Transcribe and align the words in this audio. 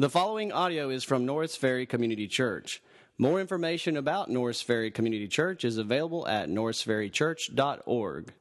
The 0.00 0.08
following 0.08 0.50
audio 0.50 0.88
is 0.88 1.04
from 1.04 1.26
Norris 1.26 1.56
Ferry 1.56 1.84
Community 1.84 2.26
Church. 2.26 2.80
More 3.18 3.38
information 3.38 3.98
about 3.98 4.30
Norris 4.30 4.62
Ferry 4.62 4.90
Community 4.90 5.28
Church 5.28 5.62
is 5.62 5.76
available 5.76 6.26
at 6.26 6.48
norrisferrychurch.org. 6.48 8.32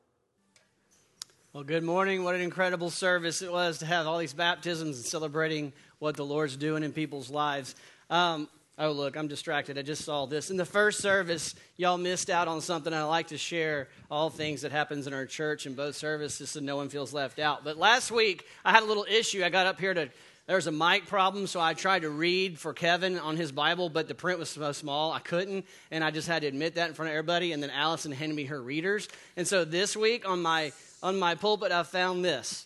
Well, 1.52 1.64
good 1.66 1.84
morning. 1.84 2.24
What 2.24 2.36
an 2.36 2.40
incredible 2.40 2.90
service 2.90 3.42
it 3.42 3.52
was 3.52 3.80
to 3.80 3.86
have 3.86 4.08
all 4.08 4.20
these 4.20 4.32
baptisms 4.32 4.96
and 4.96 5.06
celebrating 5.06 5.74
what 5.98 6.16
the 6.16 6.24
Lord's 6.24 6.56
doing 6.56 6.82
in 6.82 6.94
people's 6.94 7.30
lives. 7.30 7.76
Um, 8.10 8.48
oh, 8.78 8.94
look, 8.94 9.18
I'm 9.18 9.28
distracted. 9.28 9.78
I 9.78 9.82
just 9.82 10.06
saw 10.06 10.28
this. 10.28 10.50
In 10.52 10.56
the 10.56 10.64
first 10.64 11.02
service, 11.02 11.56
y'all 11.76 11.98
missed 11.98 12.30
out 12.30 12.48
on 12.48 12.62
something. 12.62 12.94
I 12.94 13.04
like 13.04 13.28
to 13.28 13.38
share 13.38 13.90
all 14.10 14.30
things 14.30 14.62
that 14.62 14.72
happens 14.72 15.08
in 15.08 15.14
our 15.14 15.26
church 15.26 15.66
in 15.66 15.74
both 15.74 15.98
services 15.98 16.52
so 16.52 16.62
no 16.62 16.78
one 16.78 16.88
feels 16.88 17.12
left 17.12 17.38
out. 17.38 17.66
But 17.66 17.76
last 17.76 18.12
week, 18.12 18.46
I 18.64 18.72
had 18.72 18.84
a 18.84 18.86
little 18.86 19.06
issue. 19.10 19.44
I 19.44 19.50
got 19.50 19.68
up 19.68 19.78
here 19.78 19.94
to 19.94 20.10
there 20.50 20.56
was 20.56 20.66
a 20.66 20.72
mic 20.72 21.06
problem, 21.06 21.46
so 21.46 21.60
I 21.60 21.76
tried 21.76 22.02
to 22.02 22.10
read 22.10 22.58
for 22.58 22.74
Kevin 22.74 23.20
on 23.20 23.38
his 23.38 23.52
Bible, 23.52 23.88
but 23.88 24.08
the 24.08 24.16
print 24.16 24.40
was 24.40 24.50
so 24.50 24.72
small 24.72 25.12
I 25.12 25.20
couldn't, 25.20 25.64
and 25.92 26.04
I 26.04 26.10
just 26.10 26.28
had 26.28 26.42
to 26.42 26.48
admit 26.48 26.74
that 26.74 26.88
in 26.88 26.96
front 26.96 27.10
of 27.10 27.16
everybody. 27.16 27.52
And 27.52 27.62
then 27.62 27.70
Allison 27.70 28.12
handed 28.12 28.36
me 28.36 28.46
her 28.46 28.60
readers, 28.60 29.08
and 29.38 29.48
so 29.48 29.64
this 29.64 29.96
week 29.96 30.28
on 30.28 30.42
my 30.42 30.72
on 31.04 31.20
my 31.20 31.36
pulpit 31.36 31.72
I 31.72 31.84
found 31.84 32.26
this. 32.26 32.66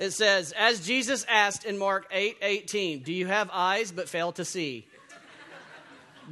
It 0.00 0.10
says, 0.10 0.50
"As 0.58 0.84
Jesus 0.84 1.24
asked 1.28 1.64
in 1.64 1.78
Mark 1.78 2.08
eight 2.10 2.36
eighteen, 2.42 3.04
do 3.04 3.12
you 3.12 3.28
have 3.28 3.48
eyes 3.52 3.92
but 3.92 4.08
fail 4.08 4.32
to 4.32 4.44
see?" 4.44 4.88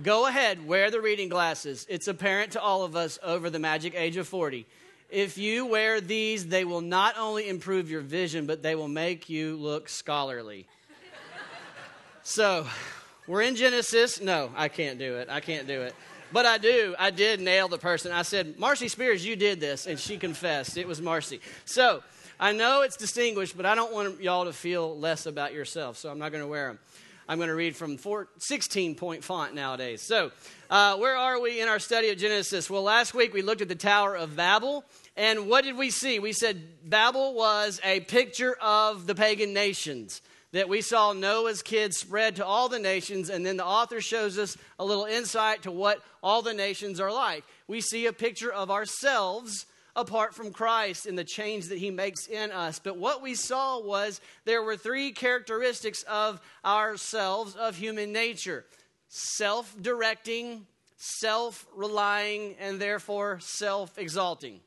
Go 0.03 0.27
ahead, 0.27 0.67
wear 0.67 0.91
the 0.91 1.01
reading 1.01 1.29
glasses. 1.29 1.87
It's 1.89 2.09
apparent 2.09 2.55
to 2.55 2.61
all 2.61 2.83
of 2.83 2.97
us 2.97 3.21
over 3.23 3.51
the 3.51 3.61
magic 3.61 3.95
age 3.95 4.17
of 4.17 4.27
40. 4.27 4.67
If 5.15 5.39
you 5.39 5.65
wear 5.67 6.01
these, 6.01 6.49
they 6.49 6.65
will 6.65 6.81
not 6.81 7.15
only 7.17 7.49
improve 7.49 7.89
your 7.89 8.01
vision, 8.01 8.47
but 8.47 8.65
they 8.65 8.75
will 8.75 8.89
make 8.89 9.29
you 9.29 9.55
look 9.55 9.89
scholarly. 9.89 10.67
so, 12.25 12.67
we're 13.29 13.43
in 13.43 13.55
Genesis. 13.55 14.21
No, 14.21 14.51
I 14.57 14.67
can't 14.67 14.99
do 14.99 15.19
it. 15.19 15.29
I 15.31 15.39
can't 15.39 15.69
do 15.69 15.83
it. 15.83 15.95
But 16.33 16.47
I 16.47 16.59
do. 16.59 16.97
I 16.99 17.13
did 17.13 17.41
nail 17.41 17.69
the 17.69 17.79
person. 17.79 18.11
I 18.11 18.23
said, 18.23 18.59
Marcy 18.59 18.89
Spears, 18.89 19.25
you 19.25 19.37
did 19.37 19.61
this. 19.61 19.87
And 19.87 20.01
she 20.01 20.17
confessed. 20.17 20.77
It 20.77 20.89
was 20.89 21.01
Marcy. 21.01 21.41
So, 21.65 22.03
I 22.41 22.51
know 22.51 22.83
it's 22.83 22.97
distinguished, 22.97 23.57
but 23.57 23.67
I 23.67 23.77
don't 23.77 23.93
want 23.93 24.21
y'all 24.21 24.47
to 24.47 24.53
feel 24.53 24.99
less 24.99 25.27
about 25.27 25.55
yourself. 25.55 25.97
So, 25.97 26.11
I'm 26.11 26.19
not 26.19 26.33
going 26.33 26.43
to 26.43 26.49
wear 26.49 26.67
them. 26.67 26.81
I'm 27.29 27.39
going 27.39 27.49
to 27.49 27.55
read 27.55 27.75
from 27.75 27.99
16 28.39 28.97
point 28.97 29.25
font 29.25 29.55
nowadays. 29.55 30.03
So, 30.03 30.31
uh, 30.69 30.97
where 30.97 31.17
are 31.17 31.41
we 31.41 31.61
in 31.61 31.69
our 31.69 31.79
study 31.79 32.11
of 32.11 32.19
Genesis? 32.19 32.69
Well, 32.69 32.83
last 32.83 33.15
week 33.15 33.33
we 33.33 33.41
looked 33.41 33.63
at 33.63 33.69
the 33.69 33.75
Tower 33.75 34.15
of 34.15 34.37
Babel. 34.37 34.85
And 35.17 35.49
what 35.49 35.65
did 35.65 35.77
we 35.77 35.91
see? 35.91 36.19
We 36.19 36.33
said 36.33 36.63
Babel 36.89 37.35
was 37.35 37.81
a 37.83 38.01
picture 38.01 38.57
of 38.61 39.07
the 39.07 39.15
pagan 39.15 39.55
nations. 39.55 40.21
That 40.53 40.69
we 40.69 40.83
saw 40.83 41.13
Noah's 41.13 41.63
kids 41.63 41.97
spread 41.97 42.37
to 42.37 42.47
all 42.47 42.69
the 42.69 42.79
nations, 42.79 43.29
and 43.29 43.45
then 43.45 43.57
the 43.57 43.67
author 43.67 44.01
shows 44.01 44.39
us 44.39 44.57
a 44.79 44.85
little 44.85 45.05
insight 45.05 45.63
to 45.63 45.73
what 45.73 46.01
all 46.23 46.43
the 46.43 46.55
nations 46.55 47.01
are 47.01 47.13
like. 47.13 47.43
We 47.67 47.81
see 47.81 48.07
a 48.07 48.13
picture 48.13 48.53
of 48.53 48.71
ourselves 48.71 49.67
apart 49.97 50.35
from 50.35 50.53
Christ 50.53 51.07
and 51.07 51.17
the 51.17 51.25
change 51.25 51.69
that 51.69 51.79
he 51.79 51.91
makes 51.91 52.27
in 52.27 52.51
us. 52.51 52.79
But 52.79 52.97
what 52.97 53.23
we 53.23 53.35
saw 53.35 53.81
was 53.81 54.21
there 54.45 54.63
were 54.63 54.77
three 54.77 55.13
characteristics 55.13 56.03
of 56.05 56.41
ourselves, 56.65 57.55
of 57.57 57.77
human 57.77 58.13
nature 58.13 58.65
self 59.09 59.75
directing, 59.81 60.67
self 60.97 61.67
relying, 61.75 62.57
and 62.59 62.81
therefore 62.81 63.39
self 63.41 63.99
exalting 63.99 64.61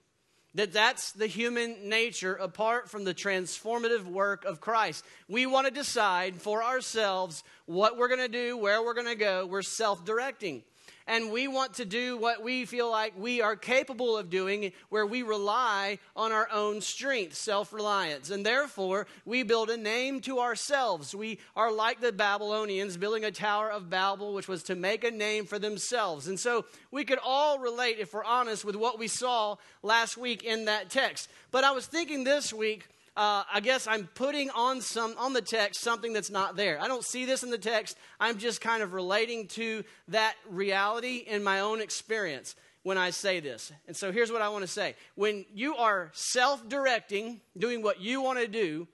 that 0.58 0.74
that's 0.74 1.12
the 1.12 1.28
human 1.28 1.88
nature 1.88 2.34
apart 2.34 2.90
from 2.90 3.04
the 3.04 3.14
transformative 3.14 4.06
work 4.06 4.44
of 4.44 4.60
Christ. 4.60 5.06
We 5.30 5.46
want 5.46 5.68
to 5.68 5.72
decide 5.72 6.42
for 6.42 6.64
ourselves 6.64 7.44
what 7.68 7.96
we're 7.96 8.08
going 8.08 8.22
to 8.22 8.28
do, 8.28 8.58
where 8.58 8.82
we're 8.82 8.96
going 8.96 9.06
to 9.06 9.16
go. 9.16 9.46
We're 9.46 9.62
self 9.62 10.04
directing 10.04 10.64
and 11.08 11.32
we 11.32 11.48
want 11.48 11.76
to 11.76 11.86
do 11.86 12.18
what 12.18 12.44
we 12.44 12.66
feel 12.66 12.92
like 12.92 13.14
we 13.18 13.42
are 13.42 13.56
capable 13.56 14.18
of 14.18 14.30
doing, 14.30 14.74
where 14.90 15.06
we 15.06 15.24
rely 15.24 16.00
on 16.16 16.32
our 16.32 16.50
own 16.52 16.82
strength, 16.82 17.36
self 17.36 17.72
reliance. 17.72 18.30
And 18.30 18.46
therefore, 18.46 19.08
we 19.26 19.44
build 19.44 19.70
a 19.70 19.78
name 19.78 20.20
to 20.22 20.40
ourselves. 20.40 21.16
We 21.16 21.40
are 21.56 21.72
like 21.72 22.02
the 22.02 22.12
Babylonians, 22.12 22.98
building 22.98 23.24
a 23.24 23.32
Tower 23.32 23.72
of 23.72 23.90
Babel, 23.90 24.34
which 24.34 24.48
was 24.48 24.64
to 24.64 24.76
make 24.76 25.04
a 25.04 25.12
name 25.12 25.46
for 25.46 25.58
themselves. 25.60 26.28
And 26.28 26.40
so 26.40 26.66
we 26.92 27.06
could 27.06 27.20
all 27.24 27.60
relate, 27.60 27.98
if 28.00 28.14
we're 28.14 28.24
honest, 28.24 28.66
with 28.66 28.76
what 28.76 29.00
we 29.00 29.08
saw 29.08 29.56
last 29.82 30.18
week 30.18 30.44
in 30.44 30.66
that 30.66 30.90
text. 30.90 31.30
But 31.52 31.64
I 31.64 31.72
was 31.72 31.86
thinking 31.86 32.26
this 32.26 32.52
week, 32.52 32.88
uh, 33.18 33.44
I 33.52 33.62
guess 33.62 33.88
I'm 33.88 34.08
putting 34.14 34.52
on 34.52 34.80
some 34.80 35.16
on 35.18 35.34
the 35.34 35.42
text 35.42 35.82
something 35.82 36.14
that's 36.14 36.30
not 36.30 36.56
there. 36.56 36.80
I 36.80 36.88
don't 36.88 37.04
see 37.04 37.26
this 37.26 37.42
in 37.42 37.50
the 37.50 37.58
text. 37.58 37.98
I'm 38.20 38.38
just 38.38 38.62
kind 38.62 38.84
of 38.84 38.94
relating 38.94 39.48
to 39.50 39.84
that 40.10 40.36
reality 40.48 41.24
in 41.26 41.44
my 41.44 41.62
own 41.62 41.82
experience 41.82 42.56
when 42.84 42.96
I 42.96 43.10
say 43.10 43.40
this. 43.40 43.74
And 43.88 43.98
so 43.98 44.12
here's 44.12 44.32
what 44.32 44.44
I 44.44 44.50
want 44.50 44.62
to 44.62 44.68
say. 44.72 44.96
When 45.16 45.46
you 45.52 45.76
are 45.78 46.12
self-directing, 46.14 47.42
doing 47.58 47.82
what 47.82 48.00
you 48.00 48.22
want 48.22 48.38
to 48.38 48.48
do 48.48 48.88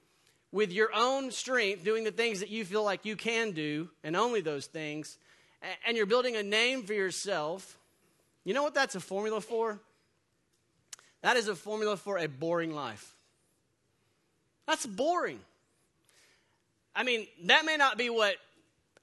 with 0.53 0.71
your 0.71 0.91
own 0.95 1.29
strength, 1.29 1.83
doing 1.83 2.05
the 2.05 2.11
things 2.11 2.39
that 2.39 2.49
you 2.49 2.63
feel 2.63 2.83
like 2.83 3.05
you 3.05 3.17
can 3.17 3.51
do 3.51 3.89
and 4.05 4.15
only 4.15 4.39
those 4.39 4.67
things, 4.67 5.17
and 5.85 5.97
you're 5.97 6.05
building 6.05 6.37
a 6.37 6.43
name 6.43 6.83
for 6.83 6.93
yourself, 6.93 7.77
you 8.45 8.53
know 8.53 8.63
what 8.63 8.73
that's 8.73 8.95
a 8.95 9.01
formula 9.01 9.41
for? 9.41 9.81
That 11.23 11.35
is 11.35 11.49
a 11.49 11.55
formula 11.55 11.97
for 11.97 12.17
a 12.17 12.27
boring 12.27 12.73
life. 12.73 13.12
That's 14.67 14.85
boring. 14.85 15.39
I 16.95 17.03
mean, 17.03 17.27
that 17.45 17.65
may 17.65 17.77
not 17.77 17.97
be 17.97 18.09
what 18.09 18.35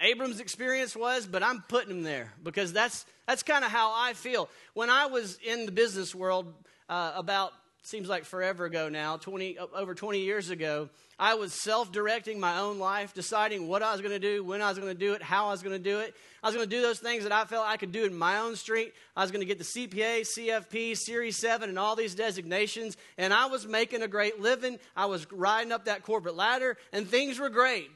Abram's 0.00 0.40
experience 0.40 0.96
was, 0.96 1.26
but 1.26 1.42
I'm 1.42 1.62
putting 1.68 1.90
him 1.90 2.02
there 2.02 2.32
because 2.42 2.72
that's 2.72 3.04
that's 3.26 3.42
kind 3.42 3.64
of 3.64 3.70
how 3.70 3.92
I 3.94 4.14
feel. 4.14 4.48
When 4.74 4.90
I 4.90 5.06
was 5.06 5.38
in 5.44 5.66
the 5.66 5.72
business 5.72 6.14
world 6.14 6.52
uh, 6.88 7.12
about 7.14 7.52
seems 7.82 8.08
like 8.08 8.24
forever 8.24 8.66
ago 8.66 8.88
now, 8.88 9.16
20 9.16 9.58
over 9.58 9.94
20 9.94 10.20
years 10.20 10.50
ago, 10.50 10.88
I 11.18 11.34
was 11.34 11.52
self-directing 11.52 12.40
my 12.40 12.58
own 12.58 12.78
life, 12.78 13.12
deciding 13.14 13.68
what 13.68 13.82
I 13.82 13.92
was 13.92 14.00
going 14.00 14.12
to 14.12 14.18
do, 14.18 14.42
when 14.42 14.62
I 14.62 14.68
was 14.68 14.78
going 14.78 14.92
to 14.92 14.98
do 14.98 15.12
it, 15.12 15.22
how 15.22 15.48
I 15.48 15.50
was 15.50 15.62
going 15.62 15.76
to 15.76 15.82
do 15.82 16.00
it. 16.00 16.14
I 16.42 16.48
was 16.48 16.54
going 16.54 16.68
to 16.68 16.74
do 16.74 16.80
those 16.80 16.98
things 16.98 17.24
that 17.24 17.32
I 17.32 17.44
felt 17.44 17.66
I 17.66 17.76
could 17.76 17.92
do 17.92 18.04
in 18.04 18.16
my 18.16 18.38
own 18.38 18.56
strength. 18.56 18.94
I 19.14 19.22
was 19.22 19.30
going 19.30 19.46
to 19.46 19.46
get 19.46 19.58
the 19.58 19.64
CPA, 19.64 20.26
CFP, 20.38 20.96
Series 20.96 21.36
7, 21.38 21.68
and 21.68 21.78
all 21.78 21.96
these 21.96 22.14
designations. 22.14 22.96
And 23.18 23.34
I 23.34 23.46
was 23.46 23.66
making 23.66 24.02
a 24.02 24.08
great 24.08 24.40
living. 24.40 24.78
I 24.96 25.06
was 25.06 25.30
riding 25.30 25.72
up 25.72 25.84
that 25.84 26.02
corporate 26.02 26.36
ladder, 26.36 26.78
and 26.92 27.06
things 27.06 27.38
were 27.38 27.50
great. 27.50 27.90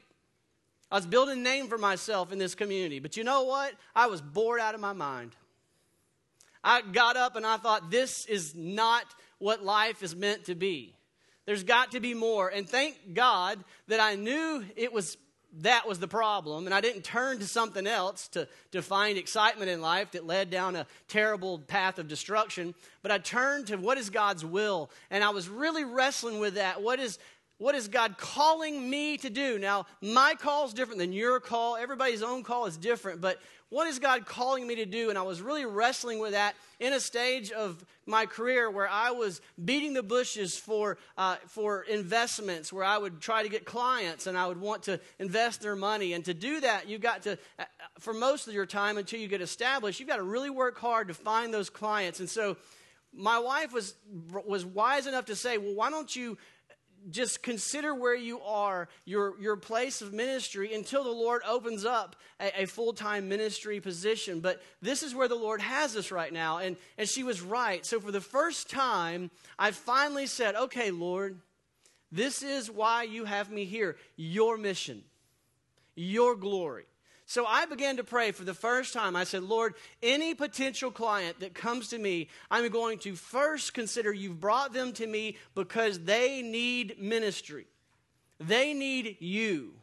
I 0.91 0.95
was 0.95 1.07
building 1.07 1.39
a 1.39 1.41
name 1.41 1.67
for 1.67 1.79
myself 1.79 2.31
in 2.31 2.37
this 2.37 2.53
community. 2.53 2.99
But 2.99 3.17
you 3.17 3.23
know 3.23 3.43
what? 3.43 3.73
I 3.95 4.05
was 4.07 4.21
bored 4.21 4.59
out 4.59 4.75
of 4.75 4.81
my 4.81 4.93
mind. 4.93 5.35
I 6.65 6.81
got 6.81 7.15
up 7.15 7.35
and 7.35 7.45
I 7.45 7.57
thought, 7.57 7.91
this 7.91 8.25
is 8.25 8.55
not 8.55 9.05
what 9.37 9.63
life 9.63 10.01
is 10.01 10.15
meant 10.15 10.45
to 10.45 10.55
be. 10.55 10.95
There's 11.45 11.63
got 11.63 11.91
to 11.91 11.99
be 11.99 12.15
more. 12.15 12.49
And 12.49 12.67
thank 12.67 13.13
God 13.13 13.63
that 13.87 13.99
I 13.99 14.15
knew 14.15 14.65
it 14.75 14.91
was 14.91 15.17
that 15.59 15.87
was 15.87 15.99
the 15.99 16.07
problem, 16.07 16.65
and 16.65 16.73
I 16.73 16.81
didn't 16.81 17.03
turn 17.03 17.39
to 17.39 17.47
something 17.47 17.87
else 17.87 18.27
to, 18.29 18.45
to 18.71 18.81
find 18.81 19.17
excitement 19.17 19.69
in 19.69 19.79
life 19.79 20.11
that 20.11 20.27
led 20.27 20.49
down 20.49 20.75
a 20.75 20.85
terrible 21.07 21.59
path 21.59 21.97
of 21.97 22.09
destruction, 22.09 22.75
but 23.01 23.09
I 23.09 23.19
turned 23.19 23.67
to 23.67 23.77
what 23.77 23.97
is 23.97 24.09
God's 24.09 24.43
will, 24.43 24.91
and 25.09 25.23
I 25.23 25.29
was 25.29 25.47
really 25.47 25.85
wrestling 25.85 26.39
with 26.39 26.55
that. 26.55 26.81
What 26.81 26.99
is 26.99 27.19
what 27.57 27.73
is 27.73 27.87
God 27.87 28.17
calling 28.17 28.89
me 28.89 29.15
to 29.17 29.29
do? 29.29 29.57
Now, 29.57 29.85
my 30.01 30.35
call 30.37 30.65
is 30.65 30.73
different 30.73 30.99
than 30.99 31.13
your 31.13 31.39
call. 31.39 31.77
Everybody's 31.77 32.21
own 32.21 32.43
call 32.43 32.65
is 32.65 32.75
different, 32.75 33.21
but 33.21 33.39
what 33.69 33.87
is 33.87 33.99
God 33.99 34.25
calling 34.25 34.67
me 34.67 34.75
to 34.75 34.85
do? 34.85 35.09
And 35.09 35.17
I 35.17 35.23
was 35.23 35.41
really 35.41 35.65
wrestling 35.65 36.19
with 36.19 36.31
that 36.31 36.55
in 36.79 36.93
a 36.93 36.99
stage 36.99 37.51
of 37.51 37.83
my 38.05 38.25
career 38.25 38.69
where 38.69 38.87
I 38.87 39.11
was 39.11 39.41
beating 39.63 39.93
the 39.93 40.03
bushes 40.03 40.55
for, 40.55 40.97
uh, 41.17 41.37
for 41.47 41.81
investments, 41.81 42.71
where 42.71 42.83
I 42.83 42.97
would 42.97 43.21
try 43.21 43.43
to 43.43 43.49
get 43.49 43.65
clients 43.65 44.27
and 44.27 44.37
I 44.37 44.47
would 44.47 44.61
want 44.61 44.83
to 44.83 44.99
invest 45.19 45.61
their 45.61 45.75
money. 45.75 46.13
And 46.13 46.23
to 46.25 46.33
do 46.33 46.61
that, 46.61 46.87
you've 46.87 47.01
got 47.01 47.23
to, 47.23 47.39
uh, 47.57 47.63
for 47.99 48.13
most 48.13 48.47
of 48.47 48.53
your 48.53 48.67
time 48.67 48.97
until 48.97 49.19
you 49.19 49.27
get 49.27 49.41
established, 49.41 49.99
you've 49.99 50.09
got 50.09 50.17
to 50.17 50.23
really 50.23 50.51
work 50.51 50.77
hard 50.77 51.07
to 51.07 51.13
find 51.13 51.53
those 51.53 51.69
clients. 51.69 52.19
And 52.19 52.29
so 52.29 52.57
my 53.13 53.39
wife 53.39 53.73
was, 53.73 53.95
was 54.45 54.65
wise 54.65 55.07
enough 55.07 55.25
to 55.25 55.35
say, 55.35 55.57
well, 55.57 55.73
why 55.73 55.89
don't 55.89 56.13
you 56.15 56.37
just 57.09 57.43
consider 57.43 57.93
where 57.93 58.15
you 58.15 58.41
are, 58.41 58.87
your, 59.05 59.39
your 59.39 59.55
place 59.55 60.01
of 60.01 60.13
ministry, 60.13 60.73
until 60.73 61.03
the 61.03 61.09
Lord 61.11 61.41
opens 61.47 61.85
up 61.85 62.15
a, 62.39 62.63
a 62.63 62.65
full 62.65 62.93
time 62.93 63.29
ministry 63.29 63.79
position. 63.79 64.39
But 64.39 64.61
this 64.81 65.03
is 65.03 65.13
where 65.13 65.27
the 65.27 65.35
Lord 65.35 65.61
has 65.61 65.95
us 65.95 66.11
right 66.11 66.31
now. 66.31 66.59
And, 66.59 66.77
and 66.97 67.07
she 67.07 67.23
was 67.23 67.41
right. 67.41 67.85
So 67.85 67.99
for 67.99 68.11
the 68.11 68.21
first 68.21 68.69
time, 68.69 69.31
I 69.57 69.71
finally 69.71 70.27
said, 70.27 70.55
okay, 70.55 70.91
Lord, 70.91 71.39
this 72.11 72.43
is 72.43 72.71
why 72.71 73.03
you 73.03 73.25
have 73.25 73.51
me 73.51 73.65
here 73.65 73.97
your 74.15 74.57
mission, 74.57 75.03
your 75.95 76.35
glory. 76.35 76.85
So 77.27 77.45
I 77.45 77.65
began 77.65 77.97
to 77.97 78.03
pray 78.03 78.31
for 78.31 78.43
the 78.43 78.53
first 78.53 78.93
time. 78.93 79.15
I 79.15 79.23
said, 79.23 79.43
Lord, 79.43 79.73
any 80.03 80.35
potential 80.35 80.91
client 80.91 81.39
that 81.39 81.55
comes 81.55 81.87
to 81.89 81.97
me, 81.97 82.29
I'm 82.51 82.69
going 82.69 82.99
to 82.99 83.15
first 83.15 83.73
consider 83.73 84.13
you've 84.13 84.39
brought 84.39 84.73
them 84.73 84.93
to 84.93 85.07
me 85.07 85.37
because 85.55 85.99
they 85.99 86.43
need 86.43 87.01
ministry. 87.01 87.65
They 88.39 88.73
need 88.73 89.17
you. 89.19 89.73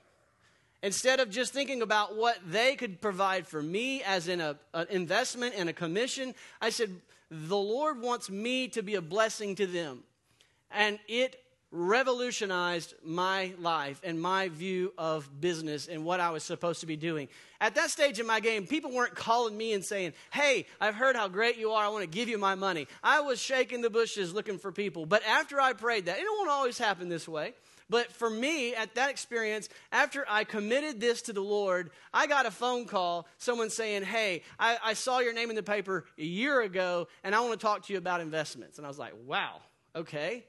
Instead 0.84 1.20
of 1.20 1.30
just 1.30 1.52
thinking 1.52 1.82
about 1.82 2.16
what 2.16 2.38
they 2.46 2.76
could 2.76 3.00
provide 3.00 3.46
for 3.46 3.62
me 3.62 4.02
as 4.02 4.28
in 4.28 4.40
a, 4.40 4.56
an 4.74 4.86
investment 4.90 5.54
and 5.56 5.68
a 5.68 5.72
commission, 5.72 6.34
I 6.60 6.70
said, 6.70 6.90
the 7.30 7.56
Lord 7.56 8.00
wants 8.00 8.30
me 8.30 8.68
to 8.68 8.82
be 8.82 8.94
a 8.94 9.02
blessing 9.02 9.54
to 9.56 9.66
them. 9.66 10.04
And 10.70 10.98
it 11.08 11.36
revolutionized 11.72 12.94
my 13.02 13.54
life 13.58 14.00
and 14.04 14.20
my 14.20 14.48
view 14.48 14.92
of 14.98 15.28
business 15.40 15.88
and 15.88 16.04
what 16.04 16.20
I 16.20 16.30
was 16.30 16.44
supposed 16.44 16.80
to 16.80 16.86
be 16.86 16.96
doing. 16.96 17.28
At 17.60 17.74
that 17.76 17.90
stage 17.90 18.20
in 18.20 18.26
my 18.26 18.40
game, 18.40 18.66
people 18.66 18.92
weren't 18.92 19.14
calling 19.14 19.56
me 19.56 19.72
and 19.72 19.82
saying, 19.82 20.12
Hey, 20.30 20.66
I've 20.80 20.94
heard 20.94 21.16
how 21.16 21.28
great 21.28 21.56
you 21.56 21.70
are. 21.70 21.84
I 21.84 21.88
want 21.88 22.02
to 22.02 22.10
give 22.10 22.28
you 22.28 22.36
my 22.36 22.54
money. 22.54 22.86
I 23.02 23.20
was 23.20 23.40
shaking 23.40 23.80
the 23.80 23.90
bushes 23.90 24.34
looking 24.34 24.58
for 24.58 24.70
people. 24.70 25.06
But 25.06 25.24
after 25.24 25.60
I 25.60 25.72
prayed 25.72 26.06
that, 26.06 26.18
it 26.18 26.26
won't 26.38 26.50
always 26.50 26.76
happen 26.76 27.08
this 27.08 27.26
way. 27.26 27.54
But 27.88 28.12
for 28.12 28.28
me, 28.28 28.74
at 28.74 28.94
that 28.94 29.10
experience, 29.10 29.68
after 29.90 30.24
I 30.28 30.44
committed 30.44 31.00
this 31.00 31.22
to 31.22 31.32
the 31.32 31.42
Lord, 31.42 31.90
I 32.12 32.26
got 32.26 32.46
a 32.46 32.50
phone 32.50 32.86
call, 32.86 33.26
someone 33.38 33.70
saying, 33.70 34.02
Hey, 34.02 34.42
I, 34.58 34.78
I 34.84 34.94
saw 34.94 35.20
your 35.20 35.32
name 35.32 35.48
in 35.48 35.56
the 35.56 35.62
paper 35.62 36.04
a 36.18 36.22
year 36.22 36.60
ago, 36.60 37.08
and 37.24 37.34
I 37.34 37.40
want 37.40 37.52
to 37.52 37.58
talk 37.58 37.86
to 37.86 37.92
you 37.92 37.98
about 37.98 38.20
investments. 38.20 38.76
And 38.76 38.86
I 38.86 38.88
was 38.88 38.98
like, 38.98 39.14
Wow, 39.26 39.60
okay. 39.96 40.44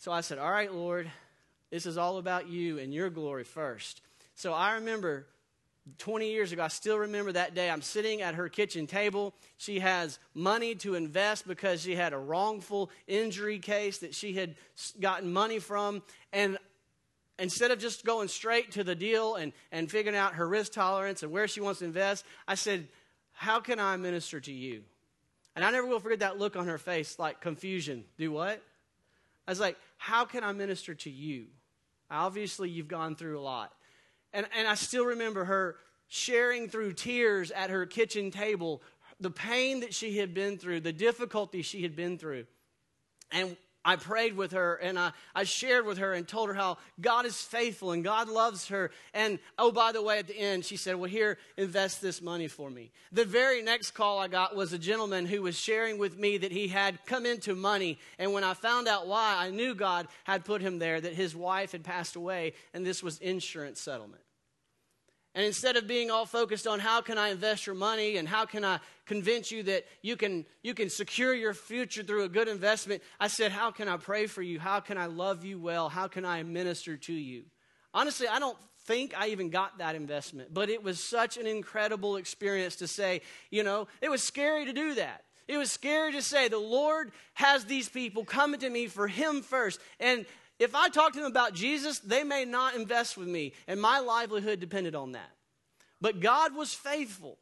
So 0.00 0.10
I 0.12 0.22
said, 0.22 0.38
All 0.38 0.50
right, 0.50 0.72
Lord, 0.72 1.10
this 1.70 1.84
is 1.84 1.98
all 1.98 2.16
about 2.16 2.48
you 2.48 2.78
and 2.78 2.92
your 2.92 3.10
glory 3.10 3.44
first. 3.44 4.00
So 4.34 4.54
I 4.54 4.72
remember 4.76 5.26
20 5.98 6.30
years 6.30 6.52
ago, 6.52 6.62
I 6.62 6.68
still 6.68 6.96
remember 6.96 7.32
that 7.32 7.54
day. 7.54 7.68
I'm 7.68 7.82
sitting 7.82 8.22
at 8.22 8.34
her 8.34 8.48
kitchen 8.48 8.86
table. 8.86 9.34
She 9.58 9.80
has 9.80 10.18
money 10.32 10.74
to 10.76 10.94
invest 10.94 11.46
because 11.46 11.82
she 11.82 11.94
had 11.94 12.14
a 12.14 12.18
wrongful 12.18 12.90
injury 13.06 13.58
case 13.58 13.98
that 13.98 14.14
she 14.14 14.32
had 14.32 14.54
gotten 15.00 15.34
money 15.34 15.58
from. 15.58 16.02
And 16.32 16.56
instead 17.38 17.70
of 17.70 17.78
just 17.78 18.02
going 18.02 18.28
straight 18.28 18.72
to 18.72 18.84
the 18.84 18.94
deal 18.94 19.34
and, 19.34 19.52
and 19.70 19.90
figuring 19.90 20.16
out 20.16 20.32
her 20.34 20.48
risk 20.48 20.72
tolerance 20.72 21.22
and 21.22 21.30
where 21.30 21.46
she 21.46 21.60
wants 21.60 21.80
to 21.80 21.84
invest, 21.84 22.24
I 22.48 22.54
said, 22.54 22.88
How 23.32 23.60
can 23.60 23.78
I 23.78 23.98
minister 23.98 24.40
to 24.40 24.52
you? 24.52 24.82
And 25.54 25.62
I 25.62 25.70
never 25.70 25.86
will 25.86 26.00
forget 26.00 26.20
that 26.20 26.38
look 26.38 26.56
on 26.56 26.68
her 26.68 26.78
face, 26.78 27.18
like 27.18 27.42
confusion. 27.42 28.04
Do 28.16 28.32
what? 28.32 28.62
I 29.46 29.50
was 29.50 29.60
like, 29.60 29.76
How 30.00 30.24
can 30.24 30.42
I 30.42 30.52
minister 30.52 30.94
to 30.94 31.10
you? 31.10 31.48
Obviously, 32.10 32.70
you've 32.70 32.88
gone 32.88 33.16
through 33.16 33.38
a 33.38 33.42
lot. 33.42 33.70
And, 34.32 34.46
and 34.56 34.66
I 34.66 34.74
still 34.74 35.04
remember 35.04 35.44
her 35.44 35.76
sharing 36.08 36.70
through 36.70 36.94
tears 36.94 37.50
at 37.50 37.68
her 37.68 37.84
kitchen 37.84 38.30
table 38.30 38.82
the 39.20 39.30
pain 39.30 39.80
that 39.80 39.92
she 39.92 40.16
had 40.16 40.32
been 40.32 40.56
through, 40.56 40.80
the 40.80 40.92
difficulty 40.94 41.60
she 41.60 41.82
had 41.82 41.94
been 41.94 42.16
through. 42.16 42.46
And 43.30 43.58
I 43.84 43.96
prayed 43.96 44.36
with 44.36 44.52
her 44.52 44.76
and 44.76 44.98
I, 44.98 45.12
I 45.34 45.44
shared 45.44 45.86
with 45.86 45.98
her 45.98 46.12
and 46.12 46.28
told 46.28 46.48
her 46.48 46.54
how 46.54 46.78
God 47.00 47.24
is 47.24 47.40
faithful 47.40 47.92
and 47.92 48.04
God 48.04 48.28
loves 48.28 48.68
her. 48.68 48.90
And 49.14 49.38
oh, 49.58 49.72
by 49.72 49.92
the 49.92 50.02
way, 50.02 50.18
at 50.18 50.26
the 50.26 50.38
end, 50.38 50.64
she 50.64 50.76
said, 50.76 50.96
Well, 50.96 51.10
here, 51.10 51.38
invest 51.56 52.02
this 52.02 52.20
money 52.20 52.46
for 52.46 52.70
me. 52.70 52.90
The 53.10 53.24
very 53.24 53.62
next 53.62 53.92
call 53.92 54.18
I 54.18 54.28
got 54.28 54.54
was 54.54 54.72
a 54.72 54.78
gentleman 54.78 55.24
who 55.24 55.42
was 55.42 55.58
sharing 55.58 55.98
with 55.98 56.18
me 56.18 56.36
that 56.38 56.52
he 56.52 56.68
had 56.68 56.98
come 57.06 57.24
into 57.24 57.54
money. 57.54 57.98
And 58.18 58.34
when 58.34 58.44
I 58.44 58.52
found 58.52 58.86
out 58.86 59.06
why, 59.06 59.36
I 59.38 59.50
knew 59.50 59.74
God 59.74 60.08
had 60.24 60.44
put 60.44 60.60
him 60.60 60.78
there, 60.78 61.00
that 61.00 61.14
his 61.14 61.34
wife 61.34 61.72
had 61.72 61.82
passed 61.82 62.16
away, 62.16 62.52
and 62.74 62.84
this 62.84 63.02
was 63.02 63.18
insurance 63.18 63.80
settlement. 63.80 64.22
And 65.34 65.46
instead 65.46 65.76
of 65.76 65.86
being 65.86 66.10
all 66.10 66.26
focused 66.26 66.66
on 66.66 66.80
how 66.80 67.00
can 67.00 67.16
I 67.16 67.28
invest 67.28 67.66
your 67.66 67.76
money 67.76 68.16
and 68.16 68.28
how 68.28 68.46
can 68.46 68.64
I 68.64 68.80
convince 69.06 69.52
you 69.52 69.62
that 69.64 69.84
you 70.02 70.16
can, 70.16 70.44
you 70.62 70.74
can 70.74 70.90
secure 70.90 71.32
your 71.32 71.54
future 71.54 72.02
through 72.02 72.24
a 72.24 72.28
good 72.28 72.48
investment, 72.48 73.02
I 73.20 73.28
said, 73.28 73.52
How 73.52 73.70
can 73.70 73.86
I 73.88 73.96
pray 73.96 74.26
for 74.26 74.42
you? 74.42 74.58
How 74.58 74.80
can 74.80 74.98
I 74.98 75.06
love 75.06 75.44
you 75.44 75.60
well? 75.60 75.88
How 75.88 76.08
can 76.08 76.24
I 76.24 76.42
minister 76.42 76.96
to 76.96 77.12
you? 77.12 77.44
Honestly, 77.94 78.26
I 78.26 78.40
don't 78.40 78.58
think 78.86 79.14
I 79.16 79.28
even 79.28 79.50
got 79.50 79.78
that 79.78 79.94
investment, 79.94 80.52
but 80.52 80.68
it 80.68 80.82
was 80.82 80.98
such 80.98 81.36
an 81.36 81.46
incredible 81.46 82.16
experience 82.16 82.76
to 82.76 82.88
say, 82.88 83.20
you 83.50 83.62
know, 83.62 83.86
it 84.00 84.10
was 84.10 84.22
scary 84.22 84.64
to 84.64 84.72
do 84.72 84.94
that. 84.94 85.22
It 85.46 85.58
was 85.58 85.72
scary 85.72 86.12
to 86.12 86.22
say, 86.22 86.48
the 86.48 86.58
Lord 86.58 87.10
has 87.34 87.64
these 87.64 87.88
people 87.88 88.24
coming 88.24 88.60
to 88.60 88.70
me 88.70 88.86
for 88.86 89.08
Him 89.08 89.42
first. 89.42 89.80
And 89.98 90.24
if 90.60 90.74
I 90.74 90.90
talk 90.90 91.14
to 91.14 91.18
them 91.18 91.30
about 91.30 91.54
Jesus, 91.54 91.98
they 92.00 92.22
may 92.22 92.44
not 92.44 92.74
invest 92.76 93.16
with 93.16 93.26
me, 93.26 93.54
and 93.66 93.80
my 93.80 93.98
livelihood 93.98 94.60
depended 94.60 94.94
on 94.94 95.12
that. 95.12 95.30
But 96.00 96.20
God 96.20 96.54
was 96.54 96.74
faithful. 96.74 97.38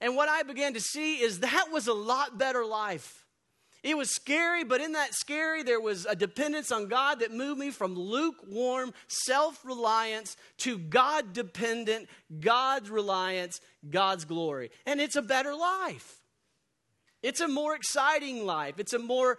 And 0.00 0.14
what 0.14 0.28
I 0.28 0.44
began 0.44 0.74
to 0.74 0.80
see 0.80 1.16
is 1.16 1.40
that 1.40 1.68
was 1.72 1.88
a 1.88 1.92
lot 1.92 2.38
better 2.38 2.64
life. 2.64 3.26
It 3.82 3.96
was 3.96 4.10
scary, 4.10 4.64
but 4.64 4.80
in 4.80 4.92
that 4.92 5.14
scary, 5.14 5.62
there 5.62 5.80
was 5.80 6.06
a 6.06 6.16
dependence 6.16 6.72
on 6.72 6.88
God 6.88 7.20
that 7.20 7.32
moved 7.32 7.58
me 7.58 7.70
from 7.70 7.94
lukewarm 7.94 8.92
self 9.08 9.64
reliance 9.64 10.36
to 10.58 10.78
God 10.78 11.32
dependent, 11.32 12.08
God's 12.40 12.90
reliance, 12.90 13.60
God's 13.88 14.24
glory. 14.24 14.70
And 14.86 15.00
it's 15.00 15.16
a 15.16 15.22
better 15.22 15.54
life. 15.54 16.20
It's 17.22 17.40
a 17.40 17.48
more 17.48 17.74
exciting 17.74 18.46
life. 18.46 18.78
It's 18.78 18.92
a 18.92 18.98
more 18.98 19.38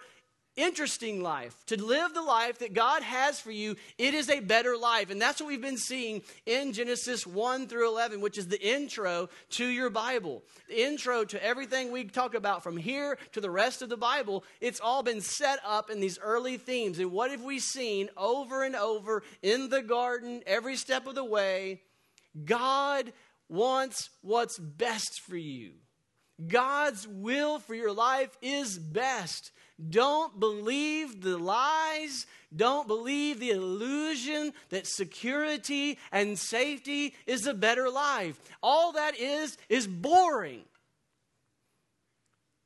interesting 0.57 1.23
life, 1.23 1.55
to 1.67 1.81
live 1.81 2.13
the 2.13 2.21
life 2.21 2.59
that 2.59 2.73
God 2.73 3.03
has 3.03 3.39
for 3.39 3.51
you, 3.51 3.75
it 3.97 4.13
is 4.13 4.29
a 4.29 4.41
better 4.41 4.75
life. 4.75 5.09
And 5.09 5.21
that's 5.21 5.39
what 5.39 5.47
we've 5.47 5.61
been 5.61 5.77
seeing 5.77 6.23
in 6.45 6.73
Genesis 6.73 7.25
1 7.25 7.67
through 7.67 7.87
11, 7.87 8.19
which 8.19 8.37
is 8.37 8.47
the 8.47 8.61
intro 8.61 9.29
to 9.51 9.65
your 9.65 9.89
Bible. 9.89 10.43
The 10.67 10.83
intro 10.83 11.23
to 11.23 11.43
everything 11.43 11.91
we 11.91 12.03
talk 12.05 12.33
about 12.33 12.63
from 12.63 12.75
here 12.75 13.17
to 13.31 13.39
the 13.39 13.49
rest 13.49 13.81
of 13.81 13.89
the 13.89 13.95
Bible, 13.95 14.43
it's 14.59 14.81
all 14.81 15.03
been 15.03 15.21
set 15.21 15.59
up 15.65 15.89
in 15.89 16.01
these 16.01 16.19
early 16.19 16.57
themes. 16.57 16.99
And 16.99 17.11
what 17.11 17.31
have 17.31 17.43
we 17.43 17.59
seen 17.59 18.09
over 18.17 18.63
and 18.63 18.75
over 18.75 19.23
in 19.41 19.69
the 19.69 19.81
garden, 19.81 20.41
every 20.45 20.75
step 20.75 21.07
of 21.07 21.15
the 21.15 21.23
way? 21.23 21.81
God 22.43 23.13
wants 23.49 24.09
what's 24.21 24.57
best 24.57 25.21
for 25.21 25.37
you. 25.37 25.73
God's 26.45 27.07
will 27.07 27.59
for 27.59 27.73
your 27.73 27.91
life 27.91 28.37
is 28.41 28.77
best. 28.77 29.51
Don't 29.89 30.39
believe 30.39 31.21
the 31.21 31.37
lies. 31.37 32.25
Don't 32.55 32.87
believe 32.87 33.39
the 33.39 33.51
illusion 33.51 34.53
that 34.69 34.87
security 34.87 35.99
and 36.11 36.37
safety 36.37 37.13
is 37.25 37.45
a 37.45 37.53
better 37.53 37.89
life. 37.89 38.39
All 38.63 38.93
that 38.93 39.19
is, 39.19 39.57
is 39.69 39.85
boring. 39.85 40.63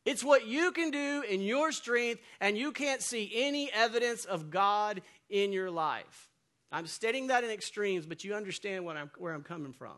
It's 0.06 0.24
what 0.24 0.48
you 0.48 0.72
can 0.72 0.90
do 0.90 1.24
in 1.30 1.42
your 1.42 1.72
strength, 1.72 2.22
and 2.40 2.58
you 2.58 2.72
can't 2.72 3.02
see 3.02 3.32
any 3.36 3.72
evidence 3.72 4.26
of 4.26 4.50
God 4.50 5.02
in 5.30 5.52
your 5.52 5.70
life. 5.70 6.30
I'm 6.72 6.88
stating 6.88 7.28
that 7.28 7.44
in 7.44 7.50
extremes, 7.50 8.06
but 8.06 8.24
you 8.24 8.34
understand 8.34 8.86
I'm, 8.90 9.12
where 9.18 9.34
I'm 9.34 9.44
coming 9.44 9.74
from. 9.74 9.98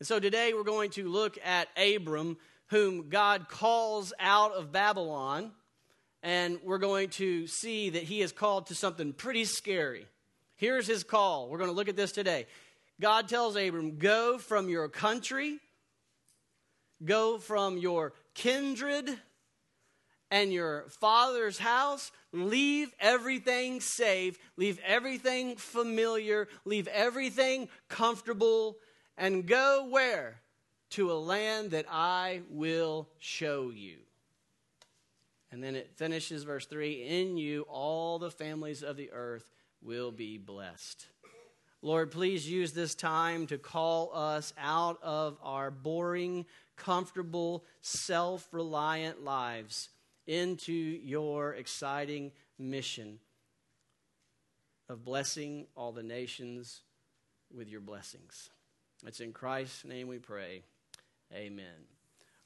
And 0.00 0.06
so 0.06 0.18
today 0.18 0.52
we're 0.54 0.64
going 0.64 0.90
to 0.92 1.08
look 1.08 1.38
at 1.44 1.68
Abram, 1.78 2.38
whom 2.70 3.08
God 3.08 3.48
calls 3.48 4.12
out 4.18 4.52
of 4.52 4.72
Babylon, 4.72 5.52
and 6.22 6.58
we're 6.64 6.78
going 6.78 7.10
to 7.10 7.46
see 7.46 7.90
that 7.90 8.04
he 8.04 8.22
is 8.22 8.32
called 8.32 8.68
to 8.68 8.74
something 8.74 9.12
pretty 9.12 9.44
scary. 9.44 10.06
Here's 10.56 10.86
his 10.86 11.02
call. 11.02 11.48
We're 11.48 11.58
going 11.58 11.70
to 11.70 11.76
look 11.76 11.88
at 11.88 11.96
this 11.96 12.12
today. 12.12 12.46
God 13.00 13.28
tells 13.28 13.56
Abram, 13.56 13.98
Go 13.98 14.38
from 14.38 14.68
your 14.68 14.88
country, 14.88 15.58
go 17.04 17.38
from 17.38 17.76
your 17.76 18.12
kindred 18.34 19.10
and 20.30 20.52
your 20.52 20.86
father's 21.00 21.58
house, 21.58 22.12
leave 22.32 22.92
everything 23.00 23.80
safe, 23.80 24.38
leave 24.56 24.78
everything 24.86 25.56
familiar, 25.56 26.46
leave 26.64 26.86
everything 26.88 27.68
comfortable, 27.88 28.76
and 29.16 29.44
go 29.46 29.88
where? 29.90 30.40
To 30.90 31.12
a 31.12 31.14
land 31.14 31.70
that 31.70 31.86
I 31.90 32.42
will 32.50 33.08
show 33.18 33.70
you. 33.70 33.98
And 35.52 35.62
then 35.62 35.74
it 35.74 35.90
finishes 35.96 36.44
verse 36.44 36.66
3 36.66 37.06
In 37.06 37.36
you, 37.36 37.62
all 37.62 38.18
the 38.18 38.30
families 38.30 38.82
of 38.82 38.96
the 38.96 39.10
earth 39.12 39.50
will 39.82 40.12
be 40.12 40.38
blessed. 40.38 41.06
Lord, 41.82 42.10
please 42.10 42.48
use 42.48 42.72
this 42.72 42.94
time 42.94 43.46
to 43.46 43.56
call 43.56 44.10
us 44.14 44.52
out 44.58 44.98
of 45.02 45.38
our 45.42 45.70
boring, 45.70 46.44
comfortable, 46.76 47.64
self 47.80 48.46
reliant 48.52 49.24
lives 49.24 49.88
into 50.26 50.72
your 50.72 51.54
exciting 51.54 52.32
mission 52.58 53.18
of 54.88 55.04
blessing 55.04 55.66
all 55.74 55.92
the 55.92 56.02
nations 56.02 56.82
with 57.54 57.68
your 57.68 57.80
blessings. 57.80 58.50
It's 59.06 59.20
in 59.20 59.32
Christ's 59.32 59.84
name 59.84 60.08
we 60.08 60.18
pray. 60.18 60.62
Amen. 61.32 61.64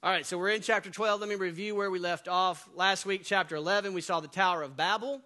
All 0.03 0.11
right, 0.11 0.27
so 0.27 0.37
we're 0.37 0.51
in 0.51 0.61
chapter 0.61 0.91
12. 0.91 1.21
Let 1.21 1.31
me 1.31 1.37
review 1.37 1.75
where 1.75 1.91
we 1.91 1.99
left 1.99 2.29
off. 2.29 2.69
Last 2.75 3.07
week, 3.07 3.23
chapter 3.25 3.57
11, 3.57 3.95
we 3.95 4.03
saw 4.03 4.21
the 4.21 4.29
Tower 4.29 4.63
of 4.63 4.77
Babel. 4.77 5.23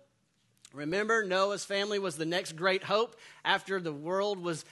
Remember, 0.72 1.24
Noah's 1.24 1.64
family 1.64 1.98
was 1.98 2.16
the 2.16 2.24
next 2.24 2.52
great 2.54 2.84
hope 2.84 3.16
after 3.44 3.80
the 3.80 3.92
world 3.92 4.38
was 4.38 4.64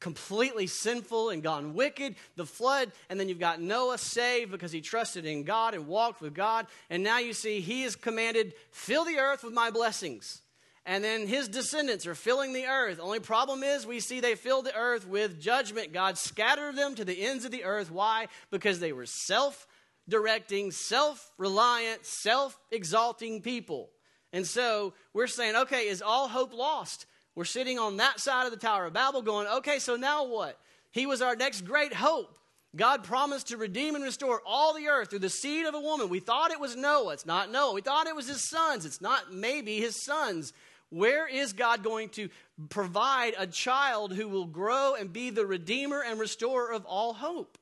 completely 0.00 0.66
sinful 0.66 1.30
and 1.30 1.44
gone 1.44 1.74
wicked, 1.74 2.16
the 2.34 2.44
flood, 2.44 2.90
and 3.08 3.20
then 3.20 3.28
you've 3.28 3.38
got 3.38 3.60
Noah 3.60 3.98
saved 3.98 4.50
because 4.50 4.72
he 4.72 4.80
trusted 4.80 5.24
in 5.24 5.44
God 5.44 5.74
and 5.74 5.86
walked 5.86 6.20
with 6.20 6.34
God. 6.34 6.66
And 6.90 7.04
now 7.04 7.20
you 7.20 7.32
see 7.34 7.60
he 7.60 7.84
is 7.84 7.94
commanded, 7.94 8.54
fill 8.72 9.04
the 9.04 9.18
earth 9.18 9.44
with 9.44 9.54
my 9.54 9.70
blessings. 9.70 10.42
And 10.86 11.02
then 11.02 11.26
his 11.26 11.48
descendants 11.48 12.06
are 12.06 12.14
filling 12.14 12.52
the 12.52 12.66
earth. 12.66 13.00
Only 13.00 13.20
problem 13.20 13.62
is 13.62 13.86
we 13.86 14.00
see 14.00 14.20
they 14.20 14.34
fill 14.34 14.62
the 14.62 14.76
earth 14.76 15.06
with 15.06 15.40
judgment. 15.40 15.92
God 15.92 16.18
scattered 16.18 16.76
them 16.76 16.94
to 16.96 17.04
the 17.04 17.24
ends 17.24 17.44
of 17.44 17.50
the 17.50 17.64
earth. 17.64 17.90
Why? 17.90 18.28
Because 18.50 18.80
they 18.80 18.92
were 18.92 19.06
self 19.06 19.66
directing, 20.08 20.70
self 20.70 21.32
reliant, 21.38 22.04
self 22.04 22.58
exalting 22.70 23.40
people. 23.40 23.90
And 24.32 24.46
so 24.46 24.92
we're 25.14 25.26
saying, 25.26 25.56
okay, 25.56 25.88
is 25.88 26.02
all 26.02 26.28
hope 26.28 26.52
lost? 26.52 27.06
We're 27.34 27.44
sitting 27.44 27.78
on 27.78 27.96
that 27.96 28.20
side 28.20 28.44
of 28.46 28.52
the 28.52 28.58
Tower 28.58 28.86
of 28.86 28.92
Babel 28.92 29.22
going, 29.22 29.46
okay, 29.46 29.78
so 29.78 29.96
now 29.96 30.26
what? 30.26 30.58
He 30.90 31.06
was 31.06 31.22
our 31.22 31.34
next 31.34 31.62
great 31.62 31.94
hope. 31.94 32.38
God 32.76 33.04
promised 33.04 33.48
to 33.48 33.56
redeem 33.56 33.94
and 33.94 34.02
restore 34.02 34.42
all 34.44 34.74
the 34.74 34.88
earth 34.88 35.10
through 35.10 35.20
the 35.20 35.30
seed 35.30 35.66
of 35.66 35.74
a 35.74 35.80
woman. 35.80 36.08
We 36.08 36.20
thought 36.20 36.50
it 36.50 36.60
was 36.60 36.74
Noah. 36.74 37.12
It's 37.12 37.26
not 37.26 37.50
Noah. 37.50 37.72
We 37.72 37.80
thought 37.80 38.08
it 38.08 38.16
was 38.16 38.28
his 38.28 38.48
sons. 38.48 38.84
It's 38.84 39.00
not 39.00 39.32
maybe 39.32 39.78
his 39.78 40.04
sons. 40.04 40.52
Where 40.94 41.26
is 41.26 41.54
God 41.54 41.82
going 41.82 42.10
to 42.10 42.28
provide 42.68 43.34
a 43.36 43.48
child 43.48 44.12
who 44.12 44.28
will 44.28 44.46
grow 44.46 44.94
and 44.94 45.12
be 45.12 45.30
the 45.30 45.44
redeemer 45.44 46.00
and 46.00 46.20
restorer 46.20 46.72
of 46.72 46.86
all 46.86 47.14
hope? 47.14 47.58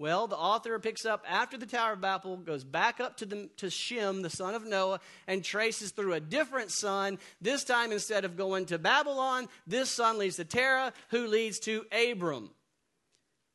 Well, 0.00 0.26
the 0.26 0.36
author 0.36 0.76
picks 0.80 1.06
up 1.06 1.24
after 1.28 1.56
the 1.56 1.64
Tower 1.64 1.92
of 1.92 2.00
Babel, 2.00 2.36
goes 2.38 2.64
back 2.64 2.98
up 2.98 3.18
to, 3.18 3.26
the, 3.26 3.48
to 3.58 3.70
Shem, 3.70 4.22
the 4.22 4.30
son 4.30 4.56
of 4.56 4.66
Noah, 4.66 4.98
and 5.28 5.44
traces 5.44 5.92
through 5.92 6.14
a 6.14 6.20
different 6.20 6.72
son. 6.72 7.20
This 7.40 7.62
time, 7.62 7.92
instead 7.92 8.24
of 8.24 8.36
going 8.36 8.66
to 8.66 8.78
Babylon, 8.78 9.48
this 9.68 9.88
son 9.88 10.18
leads 10.18 10.36
to 10.36 10.44
Terah, 10.44 10.92
who 11.10 11.28
leads 11.28 11.60
to 11.60 11.86
Abram. 11.92 12.50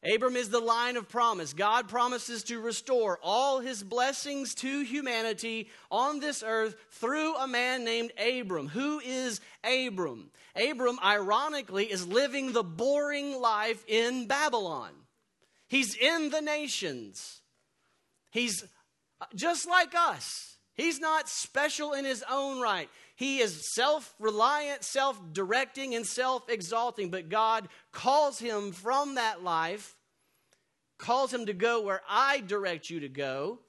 Abram 0.03 0.35
is 0.35 0.49
the 0.49 0.59
line 0.59 0.97
of 0.97 1.09
promise. 1.09 1.53
God 1.53 1.87
promises 1.87 2.43
to 2.45 2.59
restore 2.59 3.19
all 3.21 3.59
his 3.59 3.83
blessings 3.83 4.55
to 4.55 4.81
humanity 4.81 5.69
on 5.91 6.19
this 6.19 6.43
earth 6.45 6.75
through 6.89 7.35
a 7.35 7.47
man 7.47 7.85
named 7.85 8.11
Abram. 8.17 8.67
Who 8.67 8.99
is 8.99 9.41
Abram? 9.63 10.31
Abram, 10.55 10.99
ironically, 11.03 11.85
is 11.85 12.07
living 12.07 12.51
the 12.51 12.63
boring 12.63 13.39
life 13.39 13.83
in 13.87 14.27
Babylon. 14.27 14.89
He's 15.67 15.95
in 15.95 16.31
the 16.31 16.41
nations. 16.41 17.41
He's 18.31 18.63
uh, 19.21 19.25
just 19.35 19.69
like 19.69 19.93
us. 19.95 20.57
He's 20.73 20.99
not 20.99 21.29
special 21.29 21.93
in 21.93 22.05
his 22.05 22.23
own 22.29 22.59
right. 22.59 22.89
He 23.15 23.39
is 23.39 23.73
self 23.73 24.13
reliant, 24.19 24.83
self 24.83 25.19
directing, 25.33 25.95
and 25.95 26.05
self 26.05 26.49
exalting, 26.49 27.09
but 27.09 27.29
God 27.29 27.67
calls 27.91 28.39
him 28.39 28.71
from 28.71 29.15
that 29.15 29.43
life, 29.43 29.95
calls 30.97 31.33
him 31.33 31.45
to 31.45 31.53
go 31.53 31.81
where 31.81 32.01
I 32.09 32.41
direct 32.41 32.89
you 32.89 33.01
to 33.01 33.09
go. 33.09 33.59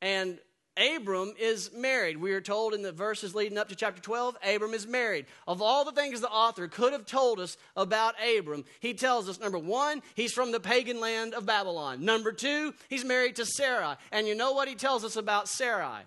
And 0.00 0.38
Abram 0.78 1.34
is 1.38 1.72
married. 1.72 2.18
We 2.18 2.32
are 2.32 2.40
told 2.40 2.72
in 2.72 2.82
the 2.82 2.92
verses 2.92 3.34
leading 3.34 3.58
up 3.58 3.68
to 3.68 3.74
chapter 3.74 4.00
12, 4.00 4.36
Abram 4.44 4.74
is 4.74 4.86
married. 4.86 5.26
Of 5.46 5.60
all 5.60 5.84
the 5.84 5.92
things 5.92 6.20
the 6.20 6.30
author 6.30 6.68
could 6.68 6.92
have 6.92 7.04
told 7.04 7.40
us 7.40 7.56
about 7.76 8.14
Abram, 8.22 8.64
he 8.80 8.94
tells 8.94 9.28
us 9.28 9.40
number 9.40 9.58
one, 9.58 10.02
he's 10.14 10.32
from 10.32 10.52
the 10.52 10.60
pagan 10.60 11.00
land 11.00 11.34
of 11.34 11.46
Babylon. 11.46 12.04
Number 12.04 12.32
two, 12.32 12.74
he's 12.88 13.04
married 13.04 13.36
to 13.36 13.46
Sarai. 13.46 13.96
And 14.12 14.28
you 14.28 14.36
know 14.36 14.52
what 14.52 14.68
he 14.68 14.76
tells 14.76 15.04
us 15.04 15.16
about 15.16 15.48
Sarai? 15.48 16.02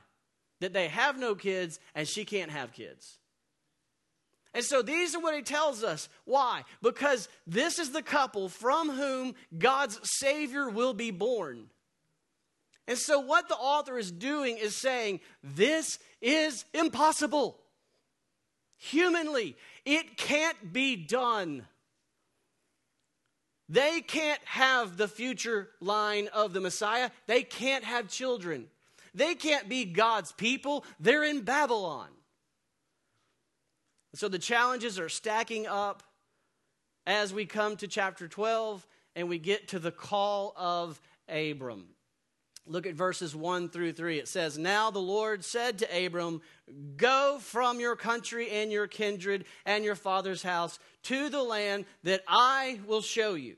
That 0.61 0.73
they 0.73 0.87
have 0.87 1.17
no 1.17 1.35
kids 1.35 1.79
and 1.93 2.07
she 2.07 2.23
can't 2.23 2.51
have 2.51 2.71
kids. 2.71 3.19
And 4.53 4.63
so 4.63 4.81
these 4.81 5.15
are 5.15 5.21
what 5.21 5.35
he 5.35 5.41
tells 5.41 5.83
us. 5.83 6.09
Why? 6.25 6.63
Because 6.81 7.29
this 7.47 7.79
is 7.79 7.91
the 7.91 8.01
couple 8.01 8.49
from 8.49 8.89
whom 8.89 9.35
God's 9.57 9.99
Savior 10.03 10.69
will 10.69 10.93
be 10.93 11.11
born. 11.11 11.67
And 12.87 12.97
so, 12.97 13.19
what 13.19 13.47
the 13.47 13.55
author 13.55 13.97
is 13.97 14.11
doing 14.11 14.57
is 14.57 14.75
saying, 14.75 15.21
This 15.43 15.99
is 16.21 16.65
impossible. 16.73 17.57
Humanly, 18.77 19.55
it 19.85 20.17
can't 20.17 20.73
be 20.73 20.95
done. 20.95 21.65
They 23.69 24.01
can't 24.01 24.41
have 24.43 24.97
the 24.97 25.07
future 25.07 25.69
line 25.79 26.27
of 26.33 26.51
the 26.51 26.59
Messiah. 26.59 27.11
They 27.27 27.43
can't 27.43 27.85
have 27.85 28.09
children. 28.09 28.67
They 29.13 29.35
can't 29.35 29.67
be 29.67 29.85
God's 29.85 30.31
people. 30.31 30.85
They're 30.99 31.23
in 31.23 31.41
Babylon. 31.41 32.09
So 34.15 34.27
the 34.27 34.39
challenges 34.39 34.99
are 34.99 35.09
stacking 35.09 35.67
up 35.67 36.03
as 37.05 37.33
we 37.33 37.45
come 37.45 37.77
to 37.77 37.87
chapter 37.87 38.27
12 38.27 38.85
and 39.15 39.29
we 39.29 39.39
get 39.39 39.69
to 39.69 39.79
the 39.79 39.91
call 39.91 40.53
of 40.55 41.01
Abram. 41.29 41.87
Look 42.67 42.85
at 42.85 42.93
verses 42.93 43.35
1 43.35 43.69
through 43.69 43.93
3. 43.93 44.19
It 44.19 44.27
says, 44.27 44.57
Now 44.57 44.91
the 44.91 44.99
Lord 44.99 45.43
said 45.43 45.79
to 45.79 46.05
Abram, 46.05 46.41
Go 46.95 47.39
from 47.41 47.79
your 47.79 47.95
country 47.95 48.49
and 48.49 48.71
your 48.71 48.87
kindred 48.87 49.45
and 49.65 49.83
your 49.83 49.95
father's 49.95 50.43
house 50.43 50.77
to 51.03 51.29
the 51.29 51.41
land 51.41 51.85
that 52.03 52.21
I 52.27 52.79
will 52.85 53.01
show 53.01 53.33
you. 53.33 53.55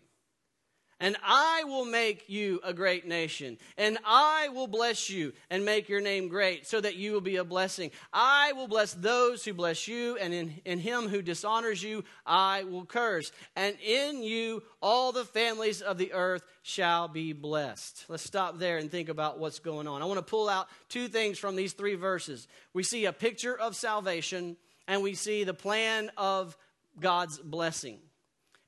And 1.00 1.18
I 1.24 1.64
will 1.66 1.86
make 1.86 2.30
you 2.30 2.62
a 2.64 2.74
great 2.74 3.06
nation, 3.06 3.58
and 3.78 3.98
I 4.06 4.50
will 4.50 4.68
bless 4.68 5.10
you 5.10 5.34
and 5.50 5.66
make 5.66 5.90
your 5.90 6.00
name 6.00 6.30
great, 6.30 6.66
so 6.66 6.80
that 6.80 6.96
you 6.96 7.12
will 7.12 7.22
be 7.22 7.36
a 7.36 7.44
blessing. 7.44 7.92
I 8.14 8.54
will 8.54 8.68
bless 8.68 8.94
those 8.94 9.44
who 9.44 9.54
bless 9.54 9.88
you, 9.88 10.18
and 10.18 10.34
in, 10.34 10.62
in 10.64 10.80
him 10.80 11.10
who 11.10 11.22
dishonors 11.22 11.84
you, 11.84 12.06
I 12.26 12.64
will 12.64 12.86
curse. 12.86 13.32
And 13.56 13.76
in 13.86 14.24
you, 14.24 14.64
all 14.82 15.12
the 15.12 15.26
families 15.26 15.82
of 15.82 15.98
the 15.98 16.14
earth 16.14 16.44
shall 16.62 17.08
be 17.10 17.34
blessed. 17.34 18.06
Let's 18.08 18.24
stop 18.24 18.58
there 18.58 18.78
and 18.78 18.90
think 18.90 19.10
about 19.10 19.40
what's 19.40 19.60
going 19.60 19.88
on. 19.88 20.02
I 20.02 20.06
want 20.06 20.20
to 20.20 20.24
pull 20.24 20.48
out 20.48 20.68
two 20.88 21.10
things 21.10 21.38
from 21.38 21.56
these 21.58 21.74
three 21.74 21.96
verses. 21.96 22.48
We 22.74 22.84
see 22.84 23.06
a 23.06 23.14
picture 23.14 23.58
of 23.58 23.76
salvation, 23.76 24.56
and 24.88 25.02
we 25.02 25.16
see 25.16 25.44
the 25.44 25.54
plan 25.54 26.12
of 26.18 26.56
God's 27.00 27.40
blessing. 27.40 28.00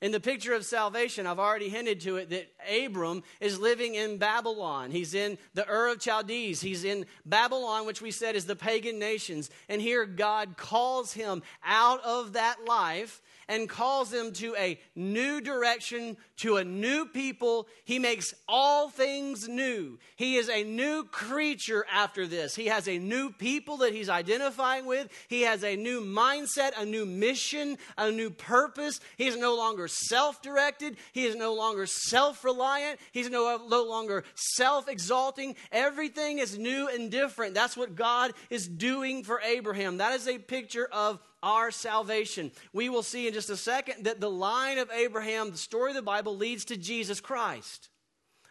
In 0.02 0.12
the 0.12 0.20
picture 0.20 0.52
of 0.52 0.66
salvation, 0.66 1.26
I've 1.26 1.38
already 1.38 1.70
hinted 1.70 2.00
to 2.02 2.16
it 2.16 2.28
that 2.28 2.52
Abram 2.84 3.22
is 3.40 3.58
living 3.58 3.94
in 3.94 4.18
Babylon. 4.18 4.90
He's 4.90 5.14
in 5.14 5.38
the 5.54 5.66
Ur 5.66 5.88
of 5.88 6.02
Chaldees. 6.02 6.60
He's 6.60 6.84
in 6.84 7.06
Babylon, 7.24 7.86
which 7.86 8.02
we 8.02 8.10
said 8.10 8.36
is 8.36 8.44
the 8.44 8.56
pagan 8.56 8.98
nations. 8.98 9.48
And 9.70 9.80
here 9.80 10.04
God 10.04 10.58
calls 10.58 11.14
him 11.14 11.42
out 11.64 12.04
of 12.04 12.34
that 12.34 12.66
life 12.66 13.22
and 13.48 13.68
calls 13.68 14.10
them 14.10 14.32
to 14.32 14.54
a 14.56 14.78
new 14.94 15.40
direction, 15.40 16.16
to 16.38 16.56
a 16.56 16.64
new 16.64 17.06
people. 17.06 17.68
He 17.84 17.98
makes 17.98 18.34
all 18.48 18.88
things 18.88 19.48
new. 19.48 19.98
He 20.16 20.36
is 20.36 20.48
a 20.48 20.64
new 20.64 21.04
creature 21.04 21.86
after 21.92 22.26
this. 22.26 22.54
He 22.54 22.66
has 22.66 22.88
a 22.88 22.98
new 22.98 23.30
people 23.30 23.78
that 23.78 23.92
he's 23.92 24.08
identifying 24.08 24.86
with. 24.86 25.08
He 25.28 25.42
has 25.42 25.62
a 25.62 25.76
new 25.76 26.00
mindset, 26.00 26.72
a 26.76 26.84
new 26.84 27.06
mission, 27.06 27.78
a 27.96 28.10
new 28.10 28.30
purpose. 28.30 29.00
He 29.16 29.26
is 29.26 29.36
no 29.36 29.56
longer 29.56 29.88
self 29.88 30.42
directed. 30.42 30.96
He 31.12 31.26
is 31.26 31.36
no 31.36 31.54
longer 31.54 31.86
self 31.86 32.44
reliant. 32.44 32.98
He's 33.12 33.30
no, 33.30 33.64
no 33.68 33.84
longer 33.84 34.24
self 34.34 34.88
exalting. 34.88 35.56
Everything 35.70 36.38
is 36.38 36.58
new 36.58 36.88
and 36.88 37.10
different. 37.10 37.54
That's 37.54 37.76
what 37.76 37.94
God 37.94 38.32
is 38.50 38.66
doing 38.66 39.22
for 39.22 39.40
Abraham. 39.40 39.98
That 39.98 40.14
is 40.14 40.26
a 40.26 40.38
picture 40.38 40.88
of 40.92 41.20
our 41.42 41.70
salvation. 41.70 42.50
We 42.72 42.88
will 42.88 43.02
see 43.02 43.26
in 43.26 43.34
just 43.34 43.50
a 43.50 43.56
second 43.56 44.04
that 44.04 44.20
the 44.20 44.30
line 44.30 44.78
of 44.78 44.90
Abraham, 44.90 45.50
the 45.50 45.56
story 45.56 45.90
of 45.90 45.96
the 45.96 46.02
Bible, 46.02 46.36
leads 46.36 46.64
to 46.66 46.76
Jesus 46.76 47.20
Christ. 47.20 47.88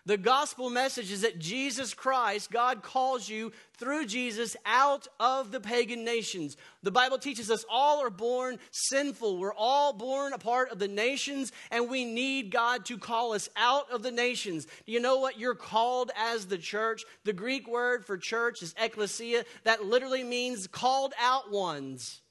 The 0.07 0.17
gospel 0.17 0.69
message 0.69 1.11
is 1.11 1.21
that 1.21 1.39
Jesus 1.39 1.95
Christ, 1.95 2.51
God 2.51 2.83
calls 2.83 3.27
you 3.27 3.51
through 3.79 4.05
Jesus 4.05 4.55
out 4.63 5.07
of 5.19 5.51
the 5.51 5.59
pagan 5.59 6.05
nations. 6.05 6.57
The 6.83 6.91
Bible 6.91 7.17
teaches 7.17 7.49
us 7.49 7.65
all 7.67 8.03
are 8.03 8.11
born 8.11 8.59
sinful. 8.69 9.39
We're 9.39 9.55
all 9.55 9.93
born 9.93 10.33
a 10.33 10.37
part 10.37 10.69
of 10.69 10.77
the 10.77 10.87
nations, 10.87 11.51
and 11.71 11.89
we 11.89 12.05
need 12.05 12.51
God 12.51 12.85
to 12.85 12.99
call 12.99 13.33
us 13.33 13.49
out 13.57 13.89
of 13.89 14.03
the 14.03 14.11
nations. 14.11 14.67
Do 14.85 14.91
you 14.91 14.99
know 14.99 15.17
what 15.17 15.39
you're 15.39 15.55
called 15.55 16.11
as 16.15 16.45
the 16.45 16.59
church? 16.59 17.01
The 17.23 17.33
Greek 17.33 17.67
word 17.67 18.05
for 18.05 18.15
church 18.15 18.61
is 18.61 18.75
ekklesia. 18.75 19.43
That 19.63 19.85
literally 19.85 20.23
means 20.23 20.67
called 20.67 21.15
out 21.19 21.51
ones. 21.51 22.21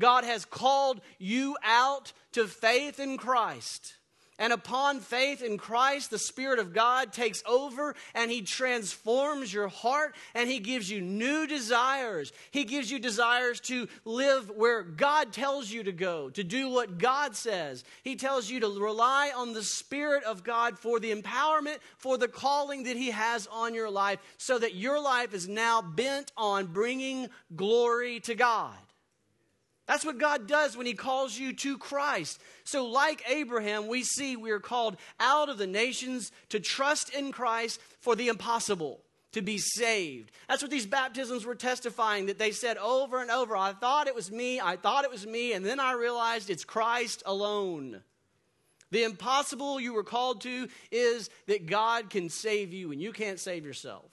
God 0.00 0.24
has 0.24 0.44
called 0.44 1.00
you 1.20 1.56
out 1.62 2.12
to 2.32 2.48
faith 2.48 2.98
in 2.98 3.16
Christ. 3.16 3.94
And 4.40 4.54
upon 4.54 5.00
faith 5.00 5.42
in 5.42 5.58
Christ, 5.58 6.10
the 6.10 6.18
Spirit 6.18 6.60
of 6.60 6.72
God 6.72 7.12
takes 7.12 7.42
over 7.46 7.94
and 8.14 8.30
He 8.30 8.40
transforms 8.40 9.52
your 9.52 9.68
heart 9.68 10.16
and 10.34 10.48
He 10.48 10.60
gives 10.60 10.90
you 10.90 11.02
new 11.02 11.46
desires. 11.46 12.32
He 12.50 12.64
gives 12.64 12.90
you 12.90 12.98
desires 12.98 13.60
to 13.60 13.86
live 14.06 14.50
where 14.56 14.82
God 14.82 15.34
tells 15.34 15.70
you 15.70 15.82
to 15.82 15.92
go, 15.92 16.30
to 16.30 16.42
do 16.42 16.70
what 16.70 16.96
God 16.96 17.36
says. 17.36 17.84
He 18.02 18.16
tells 18.16 18.48
you 18.48 18.60
to 18.60 18.82
rely 18.82 19.30
on 19.36 19.52
the 19.52 19.62
Spirit 19.62 20.24
of 20.24 20.42
God 20.42 20.78
for 20.78 20.98
the 20.98 21.14
empowerment, 21.14 21.76
for 21.98 22.16
the 22.16 22.26
calling 22.26 22.84
that 22.84 22.96
He 22.96 23.10
has 23.10 23.46
on 23.48 23.74
your 23.74 23.90
life, 23.90 24.20
so 24.38 24.58
that 24.58 24.74
your 24.74 25.02
life 25.02 25.34
is 25.34 25.48
now 25.48 25.82
bent 25.82 26.32
on 26.38 26.64
bringing 26.64 27.28
glory 27.54 28.20
to 28.20 28.34
God. 28.34 28.72
That's 29.90 30.04
what 30.04 30.18
God 30.18 30.46
does 30.46 30.76
when 30.76 30.86
He 30.86 30.94
calls 30.94 31.36
you 31.36 31.52
to 31.52 31.76
Christ. 31.76 32.40
So, 32.62 32.86
like 32.86 33.24
Abraham, 33.28 33.88
we 33.88 34.04
see 34.04 34.36
we 34.36 34.52
are 34.52 34.60
called 34.60 34.96
out 35.18 35.48
of 35.48 35.58
the 35.58 35.66
nations 35.66 36.30
to 36.50 36.60
trust 36.60 37.12
in 37.12 37.32
Christ 37.32 37.80
for 37.98 38.14
the 38.14 38.28
impossible, 38.28 39.00
to 39.32 39.42
be 39.42 39.58
saved. 39.58 40.30
That's 40.48 40.62
what 40.62 40.70
these 40.70 40.86
baptisms 40.86 41.44
were 41.44 41.56
testifying 41.56 42.26
that 42.26 42.38
they 42.38 42.52
said 42.52 42.76
over 42.76 43.20
and 43.20 43.32
over, 43.32 43.56
I 43.56 43.72
thought 43.72 44.06
it 44.06 44.14
was 44.14 44.30
me, 44.30 44.60
I 44.60 44.76
thought 44.76 45.02
it 45.04 45.10
was 45.10 45.26
me, 45.26 45.54
and 45.54 45.66
then 45.66 45.80
I 45.80 45.94
realized 45.94 46.50
it's 46.50 46.62
Christ 46.62 47.24
alone. 47.26 48.00
The 48.92 49.02
impossible 49.02 49.80
you 49.80 49.92
were 49.92 50.04
called 50.04 50.42
to 50.42 50.68
is 50.92 51.30
that 51.48 51.66
God 51.66 52.10
can 52.10 52.28
save 52.28 52.72
you 52.72 52.92
and 52.92 53.02
you 53.02 53.10
can't 53.10 53.40
save 53.40 53.64
yourself. 53.64 54.04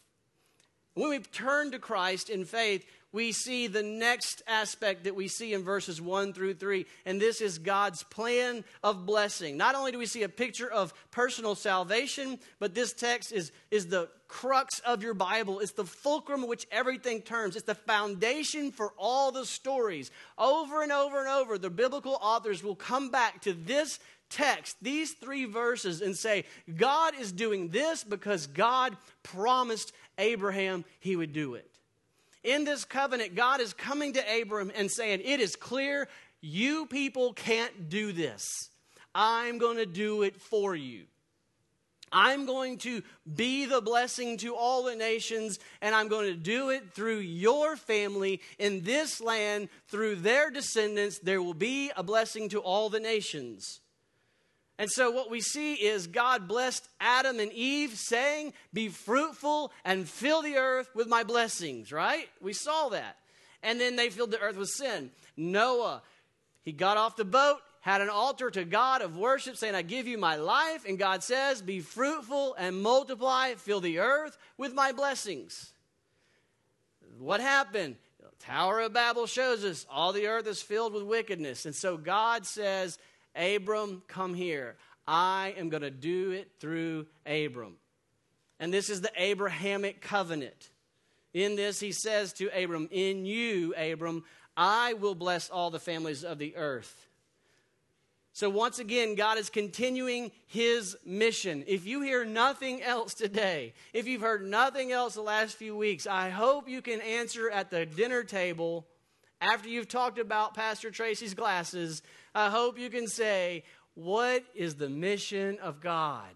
When 0.97 1.09
we 1.09 1.19
turn 1.19 1.69
to 1.73 1.77
Christ 1.77 2.31
in 2.31 2.43
faith, 2.43 2.83
we 3.13 3.31
see 3.31 3.67
the 3.67 3.83
next 3.83 4.41
aspect 4.47 5.05
that 5.05 5.15
we 5.15 5.27
see 5.27 5.53
in 5.53 5.63
verses 5.63 6.01
1 6.01 6.33
through 6.33 6.55
3, 6.55 6.85
and 7.05 7.21
this 7.21 7.39
is 7.39 7.57
God's 7.57 8.03
plan 8.03 8.65
of 8.83 9.05
blessing. 9.05 9.55
Not 9.55 9.75
only 9.75 9.91
do 9.91 9.97
we 9.97 10.05
see 10.05 10.23
a 10.23 10.29
picture 10.29 10.69
of 10.69 10.93
personal 11.11 11.55
salvation, 11.55 12.37
but 12.59 12.75
this 12.75 12.93
text 12.93 13.31
is, 13.31 13.51
is 13.71 13.87
the 13.87 14.09
crux 14.27 14.79
of 14.79 15.03
your 15.03 15.13
Bible. 15.13 15.61
It's 15.61 15.71
the 15.71 15.85
fulcrum 15.85 16.47
which 16.47 16.67
everything 16.69 17.21
turns. 17.21 17.55
It's 17.55 17.65
the 17.65 17.75
foundation 17.75 18.71
for 18.71 18.93
all 18.97 19.31
the 19.31 19.45
stories. 19.45 20.11
Over 20.37 20.83
and 20.83 20.91
over 20.91 21.19
and 21.19 21.29
over, 21.29 21.57
the 21.57 21.69
biblical 21.69 22.17
authors 22.21 22.61
will 22.61 22.75
come 22.75 23.09
back 23.09 23.41
to 23.43 23.53
this 23.53 23.99
text, 24.29 24.75
these 24.81 25.13
three 25.13 25.45
verses, 25.45 26.01
and 26.01 26.15
say, 26.15 26.43
God 26.75 27.13
is 27.17 27.31
doing 27.31 27.69
this 27.69 28.03
because 28.03 28.47
God 28.47 28.97
promised 29.23 29.93
Abraham 30.17 30.83
he 30.99 31.15
would 31.15 31.31
do 31.31 31.53
it 31.53 31.76
in 32.47 32.63
this 32.63 32.85
covenant, 32.85 33.35
God 33.35 33.59
is 33.59 33.73
coming 33.73 34.13
to 34.13 34.41
Abram 34.41 34.71
and 34.73 34.89
saying, 34.89 35.21
It 35.23 35.39
is 35.39 35.55
clear 35.55 36.07
you 36.41 36.85
people 36.85 37.33
can't 37.33 37.89
do 37.89 38.13
this. 38.13 38.69
I'm 39.13 39.57
going 39.57 39.77
to 39.77 39.85
do 39.85 40.23
it 40.23 40.39
for 40.41 40.75
you. 40.75 41.05
I'm 42.09 42.45
going 42.45 42.77
to 42.79 43.03
be 43.35 43.65
the 43.65 43.81
blessing 43.81 44.37
to 44.37 44.55
all 44.55 44.83
the 44.83 44.95
nations, 44.95 45.59
and 45.81 45.93
I'm 45.93 46.07
going 46.07 46.27
to 46.27 46.39
do 46.39 46.69
it 46.69 46.93
through 46.93 47.17
your 47.17 47.75
family 47.75 48.39
in 48.57 48.83
this 48.83 49.19
land, 49.19 49.67
through 49.89 50.15
their 50.15 50.49
descendants. 50.49 51.19
There 51.19 51.41
will 51.41 51.53
be 51.53 51.91
a 51.97 52.03
blessing 52.03 52.47
to 52.49 52.59
all 52.59 52.87
the 52.89 53.01
nations. 53.01 53.81
And 54.79 54.91
so, 54.91 55.09
what 55.09 55.31
we 55.31 55.41
see 55.41 55.73
is 55.73 56.05
God 56.05 56.47
blessed 56.47 56.87
Adam 56.99 57.39
and 57.39 57.51
Eve, 57.51 57.95
saying, 57.95 58.53
Be 58.73 58.89
fruitful 58.89 59.71
and 59.83 60.07
fill 60.07 60.43
the 60.43 60.57
earth 60.57 60.89
with 60.93 61.07
my 61.07 61.23
blessings, 61.23 61.91
right? 61.91 62.29
We 62.41 62.53
saw 62.53 62.89
that. 62.89 63.17
And 63.63 63.81
then 63.81 63.95
they 63.95 64.09
filled 64.09 64.31
the 64.31 64.39
earth 64.39 64.55
with 64.55 64.69
sin. 64.69 65.09
Noah, 65.35 66.03
he 66.61 66.73
got 66.73 66.97
off 66.97 67.15
the 67.15 67.25
boat, 67.25 67.57
had 67.81 68.01
an 68.01 68.09
altar 68.09 68.51
to 68.51 68.65
God 68.65 69.01
of 69.01 69.17
worship, 69.17 69.57
saying, 69.57 69.73
I 69.73 69.81
give 69.81 70.07
you 70.07 70.17
my 70.17 70.35
life. 70.35 70.85
And 70.87 70.99
God 70.99 71.23
says, 71.23 71.63
Be 71.63 71.79
fruitful 71.79 72.53
and 72.59 72.81
multiply, 72.81 73.55
fill 73.55 73.81
the 73.81 73.97
earth 73.97 74.37
with 74.57 74.75
my 74.75 74.91
blessings. 74.91 75.73
What 77.17 77.41
happened? 77.41 77.95
The 78.19 78.45
Tower 78.45 78.81
of 78.81 78.93
Babel 78.93 79.25
shows 79.25 79.63
us 79.63 79.87
all 79.89 80.13
the 80.13 80.27
earth 80.27 80.45
is 80.45 80.61
filled 80.61 80.93
with 80.93 81.01
wickedness. 81.01 81.65
And 81.65 81.73
so 81.73 81.97
God 81.97 82.45
says, 82.45 82.99
Abram, 83.37 84.01
come 84.07 84.33
here. 84.33 84.75
I 85.07 85.53
am 85.57 85.69
going 85.69 85.83
to 85.83 85.91
do 85.91 86.31
it 86.31 86.51
through 86.59 87.07
Abram. 87.25 87.75
And 88.59 88.73
this 88.73 88.89
is 88.89 89.01
the 89.01 89.11
Abrahamic 89.15 90.01
covenant. 90.01 90.71
In 91.33 91.55
this, 91.55 91.79
he 91.79 91.91
says 91.91 92.33
to 92.33 92.47
Abram, 92.47 92.89
In 92.91 93.25
you, 93.25 93.73
Abram, 93.75 94.23
I 94.55 94.93
will 94.93 95.15
bless 95.15 95.49
all 95.49 95.69
the 95.69 95.79
families 95.79 96.23
of 96.23 96.39
the 96.39 96.55
earth. 96.55 97.07
So, 98.33 98.49
once 98.49 98.77
again, 98.77 99.15
God 99.15 99.39
is 99.39 99.49
continuing 99.49 100.31
his 100.45 100.95
mission. 101.03 101.63
If 101.65 101.87
you 101.87 102.01
hear 102.01 102.23
nothing 102.23 102.83
else 102.83 103.15
today, 103.15 103.73
if 103.93 104.07
you've 104.07 104.21
heard 104.21 104.45
nothing 104.45 104.91
else 104.91 105.15
the 105.15 105.21
last 105.21 105.55
few 105.55 105.75
weeks, 105.75 106.05
I 106.05 106.29
hope 106.29 106.69
you 106.69 106.83
can 106.83 107.01
answer 107.01 107.49
at 107.49 107.71
the 107.71 107.85
dinner 107.85 108.23
table 108.23 108.85
after 109.41 109.69
you've 109.69 109.87
talked 109.87 110.19
about 110.19 110.53
Pastor 110.53 110.91
Tracy's 110.91 111.33
glasses 111.33 112.01
I 112.37 112.51
hope 112.51 112.77
you 112.77 112.91
can 112.91 113.07
say, 113.07 113.63
What 113.95 114.43
is 114.53 114.75
the 114.75 114.89
mission 114.89 115.57
of 115.57 115.81
God? 115.81 116.29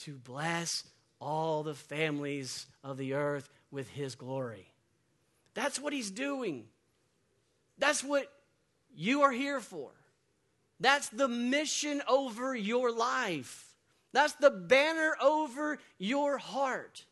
To 0.00 0.14
bless 0.14 0.84
all 1.20 1.64
the 1.64 1.74
families 1.74 2.66
of 2.84 2.98
the 2.98 3.14
earth 3.14 3.50
with 3.72 3.88
His 3.88 4.14
glory. 4.14 4.72
That's 5.54 5.80
what 5.80 5.92
He's 5.92 6.12
doing. 6.12 6.66
That's 7.78 8.04
what 8.04 8.30
you 8.94 9.22
are 9.22 9.32
here 9.32 9.58
for. 9.58 9.90
That's 10.78 11.08
the 11.08 11.26
mission 11.26 12.00
over 12.06 12.54
your 12.54 12.92
life. 12.92 13.74
That's 14.12 14.34
the 14.34 14.50
banner 14.50 15.16
over 15.20 15.80
your 15.98 16.38
heart. 16.38 17.04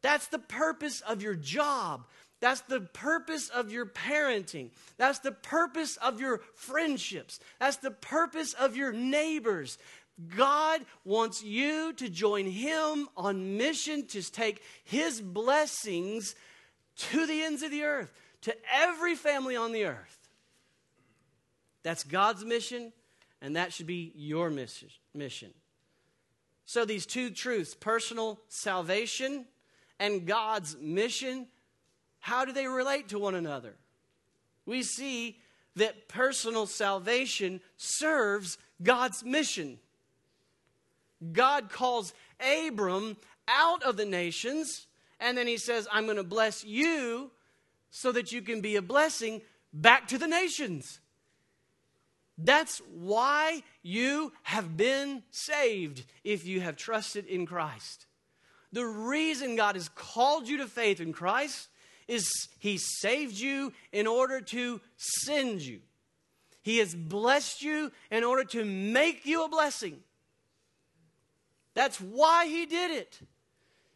That's 0.00 0.28
the 0.28 0.38
purpose 0.38 1.00
of 1.00 1.22
your 1.22 1.34
job. 1.34 2.06
That's 2.42 2.62
the 2.62 2.80
purpose 2.80 3.50
of 3.50 3.70
your 3.70 3.86
parenting. 3.86 4.70
That's 4.98 5.20
the 5.20 5.30
purpose 5.30 5.96
of 5.98 6.20
your 6.20 6.40
friendships. 6.56 7.38
That's 7.60 7.76
the 7.76 7.92
purpose 7.92 8.52
of 8.52 8.76
your 8.76 8.92
neighbors. 8.92 9.78
God 10.36 10.84
wants 11.04 11.44
you 11.44 11.92
to 11.92 12.08
join 12.08 12.46
Him 12.46 13.08
on 13.16 13.56
mission 13.56 14.08
to 14.08 14.28
take 14.28 14.60
His 14.82 15.20
blessings 15.20 16.34
to 16.96 17.26
the 17.26 17.42
ends 17.42 17.62
of 17.62 17.70
the 17.70 17.84
earth, 17.84 18.12
to 18.40 18.56
every 18.74 19.14
family 19.14 19.54
on 19.54 19.70
the 19.70 19.84
earth. 19.84 20.28
That's 21.84 22.02
God's 22.02 22.44
mission, 22.44 22.92
and 23.40 23.54
that 23.54 23.72
should 23.72 23.86
be 23.86 24.12
your 24.16 24.50
mission. 24.50 25.50
So, 26.66 26.84
these 26.84 27.06
two 27.06 27.30
truths 27.30 27.76
personal 27.76 28.40
salvation 28.48 29.46
and 30.00 30.26
God's 30.26 30.76
mission 30.80 31.46
how 32.22 32.44
do 32.44 32.52
they 32.52 32.68
relate 32.68 33.08
to 33.08 33.18
one 33.18 33.34
another? 33.34 33.74
We 34.64 34.84
see 34.84 35.38
that 35.74 36.08
personal 36.08 36.66
salvation 36.66 37.60
serves 37.76 38.58
God's 38.80 39.24
mission. 39.24 39.80
God 41.32 41.68
calls 41.68 42.14
Abram 42.40 43.16
out 43.48 43.82
of 43.82 43.96
the 43.96 44.04
nations, 44.04 44.86
and 45.18 45.36
then 45.36 45.48
he 45.48 45.56
says, 45.56 45.88
I'm 45.90 46.04
going 46.04 46.16
to 46.16 46.22
bless 46.22 46.64
you 46.64 47.32
so 47.90 48.12
that 48.12 48.30
you 48.30 48.40
can 48.40 48.60
be 48.60 48.76
a 48.76 48.82
blessing 48.82 49.42
back 49.72 50.06
to 50.08 50.16
the 50.16 50.28
nations. 50.28 51.00
That's 52.38 52.80
why 52.94 53.64
you 53.82 54.32
have 54.44 54.76
been 54.76 55.24
saved 55.32 56.04
if 56.22 56.46
you 56.46 56.60
have 56.60 56.76
trusted 56.76 57.26
in 57.26 57.46
Christ. 57.46 58.06
The 58.70 58.86
reason 58.86 59.56
God 59.56 59.74
has 59.74 59.88
called 59.88 60.46
you 60.46 60.58
to 60.58 60.68
faith 60.68 61.00
in 61.00 61.12
Christ 61.12 61.68
is 62.12 62.48
He 62.58 62.78
saved 62.78 63.38
you 63.38 63.72
in 63.92 64.06
order 64.06 64.40
to 64.40 64.80
send 64.96 65.62
you. 65.62 65.80
He 66.62 66.78
has 66.78 66.94
blessed 66.94 67.62
you 67.62 67.90
in 68.10 68.22
order 68.22 68.44
to 68.44 68.64
make 68.64 69.26
you 69.26 69.44
a 69.44 69.48
blessing. 69.48 69.98
That's 71.74 72.00
why 72.00 72.46
He 72.46 72.66
did 72.66 72.90
it. 72.90 73.20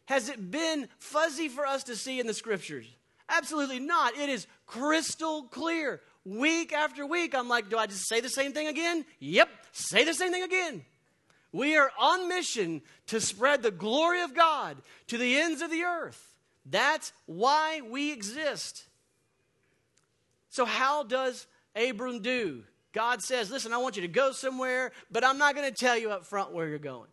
Has 0.05 0.29
it 0.29 0.51
been 0.51 0.87
fuzzy 0.99 1.49
for 1.49 1.65
us 1.65 1.83
to 1.85 1.95
see 1.95 2.19
in 2.19 2.27
the 2.27 2.33
scriptures? 2.33 2.85
Absolutely 3.29 3.79
not. 3.79 4.17
It 4.17 4.29
is 4.29 4.47
crystal 4.65 5.43
clear. 5.43 6.01
Week 6.25 6.73
after 6.73 7.05
week, 7.05 7.35
I'm 7.35 7.47
like, 7.47 7.69
do 7.69 7.77
I 7.77 7.87
just 7.87 8.07
say 8.07 8.19
the 8.19 8.29
same 8.29 8.51
thing 8.51 8.67
again? 8.67 9.05
Yep, 9.19 9.49
say 9.71 10.03
the 10.03 10.13
same 10.13 10.31
thing 10.31 10.43
again. 10.43 10.83
We 11.51 11.77
are 11.77 11.91
on 11.97 12.27
mission 12.27 12.81
to 13.07 13.21
spread 13.21 13.63
the 13.63 13.71
glory 13.71 14.21
of 14.21 14.33
God 14.33 14.77
to 15.07 15.17
the 15.17 15.37
ends 15.37 15.61
of 15.61 15.71
the 15.71 15.83
earth. 15.83 16.36
That's 16.69 17.13
why 17.25 17.81
we 17.81 18.11
exist. 18.11 18.87
So, 20.49 20.65
how 20.65 21.03
does 21.03 21.47
Abram 21.75 22.21
do? 22.21 22.63
God 22.93 23.21
says, 23.21 23.51
Listen, 23.51 23.73
I 23.73 23.77
want 23.77 23.95
you 23.95 24.01
to 24.01 24.07
go 24.07 24.31
somewhere, 24.31 24.91
but 25.11 25.23
I'm 25.23 25.37
not 25.37 25.55
going 25.55 25.69
to 25.69 25.75
tell 25.75 25.97
you 25.97 26.11
up 26.11 26.25
front 26.25 26.51
where 26.51 26.67
you're 26.67 26.79
going. 26.79 27.09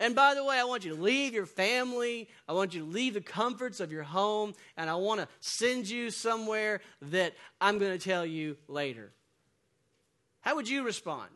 And 0.00 0.14
by 0.14 0.34
the 0.34 0.44
way, 0.44 0.58
I 0.60 0.64
want 0.64 0.84
you 0.84 0.94
to 0.94 1.00
leave 1.00 1.34
your 1.34 1.46
family. 1.46 2.28
I 2.48 2.52
want 2.52 2.72
you 2.72 2.80
to 2.80 2.86
leave 2.86 3.14
the 3.14 3.20
comforts 3.20 3.80
of 3.80 3.90
your 3.90 4.04
home. 4.04 4.54
And 4.76 4.88
I 4.88 4.94
want 4.94 5.20
to 5.20 5.28
send 5.40 5.88
you 5.88 6.10
somewhere 6.10 6.80
that 7.02 7.34
I'm 7.60 7.78
going 7.78 7.98
to 7.98 7.98
tell 7.98 8.24
you 8.24 8.56
later. 8.68 9.10
How 10.40 10.54
would 10.54 10.68
you 10.68 10.84
respond? 10.84 11.30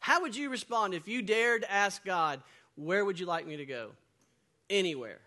How 0.00 0.22
would 0.22 0.34
you 0.34 0.50
respond 0.50 0.92
if 0.92 1.06
you 1.06 1.22
dared 1.22 1.62
to 1.62 1.70
ask 1.70 2.04
God, 2.04 2.42
Where 2.74 3.04
would 3.04 3.20
you 3.20 3.26
like 3.26 3.46
me 3.46 3.58
to 3.58 3.66
go? 3.66 3.92
Anywhere. 4.70 5.20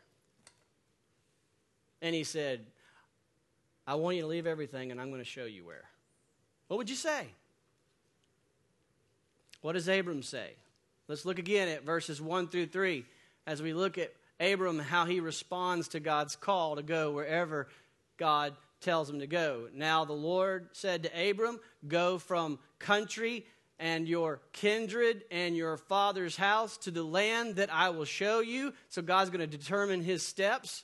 And 2.01 2.13
he 2.13 2.23
said, 2.23 2.65
I 3.85 3.95
want 3.95 4.15
you 4.17 4.21
to 4.23 4.27
leave 4.27 4.47
everything 4.47 4.91
and 4.91 4.99
I'm 4.99 5.09
going 5.09 5.21
to 5.21 5.25
show 5.25 5.45
you 5.45 5.65
where. 5.65 5.85
What 6.67 6.77
would 6.77 6.89
you 6.89 6.95
say? 6.95 7.27
What 9.61 9.73
does 9.73 9.87
Abram 9.87 10.21
say? 10.21 10.51
Let's 11.07 11.25
look 11.25 11.39
again 11.39 11.69
at 11.69 11.85
verses 11.85 12.21
1 12.21 12.49
through 12.49 12.67
3 12.67 13.05
as 13.45 13.61
we 13.61 13.73
look 13.73 13.97
at 13.97 14.13
Abram, 14.39 14.77
how 14.77 15.05
he 15.05 15.19
responds 15.19 15.87
to 15.89 15.99
God's 15.99 16.35
call 16.35 16.75
to 16.75 16.83
go 16.83 17.11
wherever 17.11 17.67
God 18.17 18.53
tells 18.81 19.09
him 19.09 19.19
to 19.19 19.27
go. 19.27 19.67
Now 19.73 20.05
the 20.05 20.13
Lord 20.13 20.69
said 20.73 21.03
to 21.03 21.29
Abram, 21.29 21.59
Go 21.87 22.17
from 22.17 22.59
country 22.77 23.45
and 23.79 24.07
your 24.07 24.41
kindred 24.53 25.23
and 25.31 25.55
your 25.55 25.77
father's 25.77 26.35
house 26.35 26.77
to 26.79 26.91
the 26.91 27.03
land 27.03 27.57
that 27.57 27.71
I 27.71 27.89
will 27.89 28.05
show 28.05 28.39
you. 28.39 28.73
So 28.89 29.01
God's 29.01 29.29
going 29.29 29.47
to 29.47 29.57
determine 29.57 30.01
his 30.01 30.23
steps. 30.23 30.83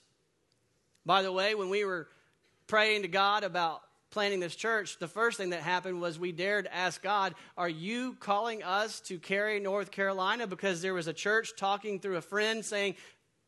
By 1.06 1.22
the 1.22 1.32
way, 1.32 1.56
when 1.56 1.70
we 1.70 1.86
were 1.86 2.08
praying 2.68 3.02
to 3.02 3.08
God 3.08 3.44
about 3.44 3.82
planning 4.12 4.40
this 4.40 4.56
church, 4.56 5.00
the 5.00 5.08
first 5.08 5.38
thing 5.38 5.50
that 5.50 5.62
happened 5.62 6.00
was 6.00 6.20
we 6.20 6.32
dared 6.32 6.70
ask 6.72 7.02
God, 7.02 7.34
Are 7.58 7.68
you 7.68 8.16
calling 8.20 8.62
us 8.62 9.00
to 9.02 9.18
Cary 9.18 9.60
North 9.60 9.90
Carolina? 9.90 10.46
Because 10.46 10.82
there 10.82 10.94
was 10.94 11.08
a 11.08 11.14
church 11.14 11.54
talking 11.58 12.00
through 12.00 12.18
a 12.18 12.22
friend 12.22 12.64
saying, 12.64 12.96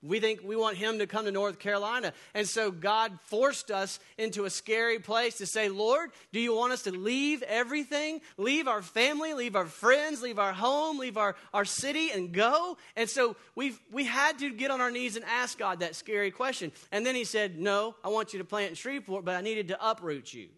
we 0.07 0.19
think 0.19 0.41
we 0.43 0.55
want 0.55 0.77
him 0.77 0.99
to 0.99 1.07
come 1.07 1.25
to 1.25 1.31
North 1.31 1.59
Carolina. 1.59 2.13
And 2.33 2.47
so 2.47 2.71
God 2.71 3.17
forced 3.23 3.71
us 3.71 3.99
into 4.17 4.45
a 4.45 4.49
scary 4.49 4.99
place 4.99 5.37
to 5.37 5.45
say, 5.45 5.69
Lord, 5.69 6.11
do 6.31 6.39
you 6.39 6.55
want 6.55 6.73
us 6.73 6.83
to 6.83 6.91
leave 6.91 7.41
everything? 7.43 8.21
Leave 8.37 8.67
our 8.67 8.81
family, 8.81 9.33
leave 9.33 9.55
our 9.55 9.65
friends, 9.65 10.21
leave 10.21 10.39
our 10.39 10.53
home, 10.53 10.99
leave 10.99 11.17
our, 11.17 11.35
our 11.53 11.65
city 11.65 12.11
and 12.11 12.31
go? 12.31 12.77
And 12.95 13.09
so 13.09 13.35
we 13.55 13.75
we 13.91 14.03
had 14.05 14.39
to 14.39 14.51
get 14.51 14.71
on 14.71 14.81
our 14.81 14.91
knees 14.91 15.15
and 15.15 15.25
ask 15.25 15.57
God 15.57 15.79
that 15.79 15.95
scary 15.95 16.31
question. 16.31 16.71
And 16.91 17.05
then 17.05 17.15
he 17.15 17.23
said, 17.23 17.57
No, 17.59 17.95
I 18.03 18.09
want 18.09 18.33
you 18.33 18.39
to 18.39 18.45
plant 18.45 18.69
in 18.69 18.75
Shreveport, 18.75 19.25
but 19.25 19.35
I 19.35 19.41
needed 19.41 19.69
to 19.69 19.89
uproot 19.89 20.33
you. 20.33 20.49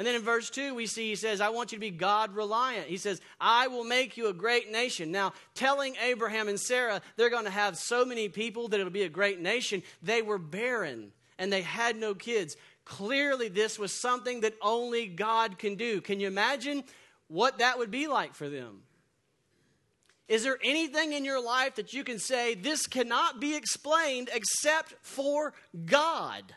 And 0.00 0.06
then 0.06 0.14
in 0.14 0.22
verse 0.22 0.48
2, 0.48 0.74
we 0.74 0.86
see 0.86 1.10
he 1.10 1.14
says, 1.14 1.42
I 1.42 1.50
want 1.50 1.72
you 1.72 1.76
to 1.76 1.80
be 1.80 1.90
God 1.90 2.34
reliant. 2.34 2.86
He 2.86 2.96
says, 2.96 3.20
I 3.38 3.66
will 3.66 3.84
make 3.84 4.16
you 4.16 4.28
a 4.28 4.32
great 4.32 4.72
nation. 4.72 5.12
Now, 5.12 5.34
telling 5.54 5.94
Abraham 6.02 6.48
and 6.48 6.58
Sarah 6.58 7.02
they're 7.16 7.28
going 7.28 7.44
to 7.44 7.50
have 7.50 7.76
so 7.76 8.06
many 8.06 8.30
people 8.30 8.68
that 8.68 8.80
it'll 8.80 8.90
be 8.90 9.02
a 9.02 9.10
great 9.10 9.42
nation, 9.42 9.82
they 10.02 10.22
were 10.22 10.38
barren 10.38 11.12
and 11.38 11.52
they 11.52 11.60
had 11.60 11.96
no 11.96 12.14
kids. 12.14 12.56
Clearly, 12.86 13.50
this 13.50 13.78
was 13.78 13.92
something 13.92 14.40
that 14.40 14.54
only 14.62 15.06
God 15.06 15.58
can 15.58 15.74
do. 15.74 16.00
Can 16.00 16.18
you 16.18 16.28
imagine 16.28 16.82
what 17.28 17.58
that 17.58 17.76
would 17.76 17.90
be 17.90 18.06
like 18.06 18.34
for 18.34 18.48
them? 18.48 18.80
Is 20.28 20.44
there 20.44 20.56
anything 20.64 21.12
in 21.12 21.26
your 21.26 21.44
life 21.44 21.74
that 21.74 21.92
you 21.92 22.04
can 22.04 22.18
say, 22.18 22.54
this 22.54 22.86
cannot 22.86 23.38
be 23.38 23.54
explained 23.54 24.30
except 24.32 24.94
for 25.02 25.52
God? 25.84 26.54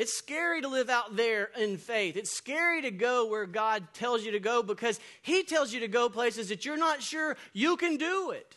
It's 0.00 0.14
scary 0.14 0.62
to 0.62 0.68
live 0.68 0.88
out 0.88 1.14
there 1.14 1.50
in 1.58 1.76
faith. 1.76 2.16
It's 2.16 2.30
scary 2.30 2.80
to 2.80 2.90
go 2.90 3.26
where 3.26 3.44
God 3.44 3.86
tells 3.92 4.24
you 4.24 4.32
to 4.32 4.40
go 4.40 4.62
because 4.62 4.98
He 5.20 5.42
tells 5.42 5.74
you 5.74 5.80
to 5.80 5.88
go 5.88 6.08
places 6.08 6.48
that 6.48 6.64
you're 6.64 6.78
not 6.78 7.02
sure 7.02 7.36
you 7.52 7.76
can 7.76 7.98
do 7.98 8.30
it. 8.30 8.56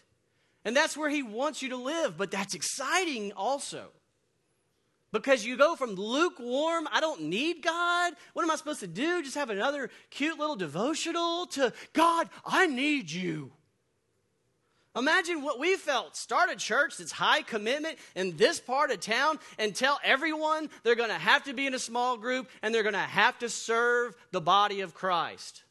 And 0.64 0.74
that's 0.74 0.96
where 0.96 1.10
He 1.10 1.22
wants 1.22 1.62
you 1.62 1.68
to 1.68 1.76
live. 1.76 2.18
But 2.18 2.32
that's 2.32 2.56
exciting 2.56 3.34
also. 3.34 3.88
Because 5.12 5.46
you 5.46 5.58
go 5.58 5.76
from 5.76 5.96
lukewarm, 5.96 6.88
I 6.90 7.02
don't 7.02 7.24
need 7.24 7.62
God. 7.62 8.14
What 8.32 8.44
am 8.44 8.50
I 8.50 8.56
supposed 8.56 8.80
to 8.80 8.88
do? 8.88 9.22
Just 9.22 9.36
have 9.36 9.50
another 9.50 9.90
cute 10.12 10.40
little 10.40 10.56
devotional 10.56 11.48
to 11.48 11.74
God, 11.92 12.30
I 12.46 12.68
need 12.68 13.12
you. 13.12 13.52
Imagine 14.96 15.42
what 15.42 15.60
we 15.60 15.76
felt. 15.76 16.16
Start 16.16 16.52
a 16.52 16.56
church 16.56 16.98
that's 16.98 17.12
high 17.12 17.42
commitment 17.42 17.98
in 18.16 18.38
this 18.38 18.60
part 18.60 18.92
of 18.92 19.00
town 19.00 19.40
and 19.58 19.76
tell 19.76 20.00
everyone 20.04 20.70
they're 20.84 20.96
going 20.96 21.10
to 21.10 21.16
have 21.16 21.46
to 21.46 21.54
be 21.54 21.66
in 21.66 21.74
a 21.74 21.80
small 21.80 22.16
group 22.16 22.48
and 22.62 22.74
they're 22.74 22.84
going 22.84 22.94
to 22.94 23.00
have 23.00 23.38
to 23.40 23.50
serve 23.50 24.16
the 24.32 24.42
body 24.42 24.82
of 24.82 24.94
Christ. 24.94 25.64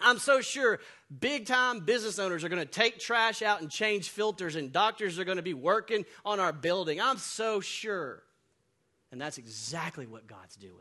I'm 0.00 0.18
so 0.18 0.40
sure 0.40 0.80
big 1.20 1.46
time 1.46 1.80
business 1.80 2.18
owners 2.18 2.44
are 2.44 2.48
going 2.48 2.62
to 2.62 2.66
take 2.66 2.98
trash 2.98 3.42
out 3.42 3.60
and 3.60 3.70
change 3.70 4.10
filters, 4.10 4.56
and 4.56 4.72
doctors 4.72 5.18
are 5.18 5.24
going 5.24 5.36
to 5.36 5.42
be 5.42 5.54
working 5.54 6.04
on 6.24 6.40
our 6.40 6.52
building. 6.52 7.00
I'm 7.00 7.18
so 7.18 7.60
sure. 7.60 8.22
And 9.10 9.20
that's 9.20 9.38
exactly 9.38 10.06
what 10.06 10.26
God's 10.26 10.56
doing. 10.56 10.72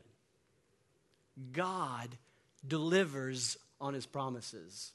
God 1.51 2.09
delivers 2.67 3.57
on 3.79 3.93
his 3.93 4.05
promises. 4.05 4.91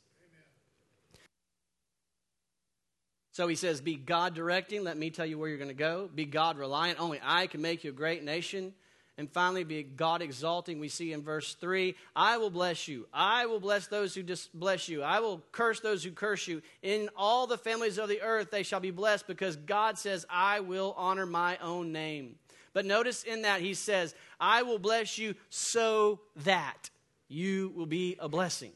So 3.37 3.49
he 3.49 3.55
says, 3.55 3.83
Be 3.83 3.97
God 3.97 4.33
directing. 4.33 4.83
Let 4.83 4.97
me 4.97 5.11
tell 5.11 5.27
you 5.27 5.39
where 5.39 5.51
you're 5.51 5.59
going 5.59 5.69
to 5.69 5.75
go. 5.75 6.09
Be 6.15 6.25
God 6.25 6.57
reliant. 6.57 6.99
Only 6.99 7.21
I 7.23 7.49
can 7.49 7.61
make 7.61 7.85
you 7.85 7.91
a 7.91 7.93
great 7.93 8.25
nation. 8.25 8.73
And 9.19 9.31
finally, 9.31 9.63
be 9.63 9.83
God 9.83 10.23
exalting. 10.23 10.81
We 10.81 10.89
see 10.89 11.13
in 11.13 11.23
verse 11.23 11.53
3 11.53 11.95
I 12.17 12.39
will 12.39 12.49
bless 12.49 12.89
you. 12.89 13.07
I 13.13 13.45
will 13.45 13.61
bless 13.61 13.89
those 13.89 14.15
who 14.15 14.23
dis- 14.23 14.49
bless 14.55 14.89
you. 14.89 15.03
I 15.03 15.21
will 15.21 15.43
curse 15.53 15.81
those 15.81 16.03
who 16.03 16.13
curse 16.13 16.49
you. 16.49 16.63
In 16.81 17.11
all 17.15 17.47
the 17.47 17.59
families 17.59 17.99
of 17.99 18.09
the 18.09 18.23
earth 18.23 18.51
they 18.51 18.63
shall 18.63 18.81
be 18.81 18.91
blessed 18.91 19.27
because 19.27 19.57
God 19.57 19.99
says, 19.99 20.25
I 20.31 20.61
will 20.61 20.95
honor 20.97 21.27
my 21.27 21.59
own 21.59 21.93
name. 21.93 22.37
But 22.73 22.87
notice 22.87 23.23
in 23.23 23.43
that 23.43 23.61
he 23.61 23.75
says, 23.75 24.15
I 24.41 24.63
will 24.63 24.79
bless 24.79 25.19
you 25.19 25.35
so 25.51 26.21
that 26.37 26.89
you 27.29 27.71
will 27.77 27.85
be 27.85 28.17
a 28.19 28.31
blessing. 28.31 28.73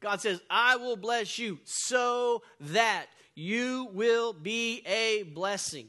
God 0.00 0.20
says, 0.20 0.40
I 0.50 0.76
will 0.76 0.96
bless 0.96 1.38
you 1.38 1.58
so 1.64 2.42
that 2.60 3.06
you 3.34 3.88
will 3.92 4.32
be 4.32 4.82
a 4.86 5.22
blessing. 5.22 5.88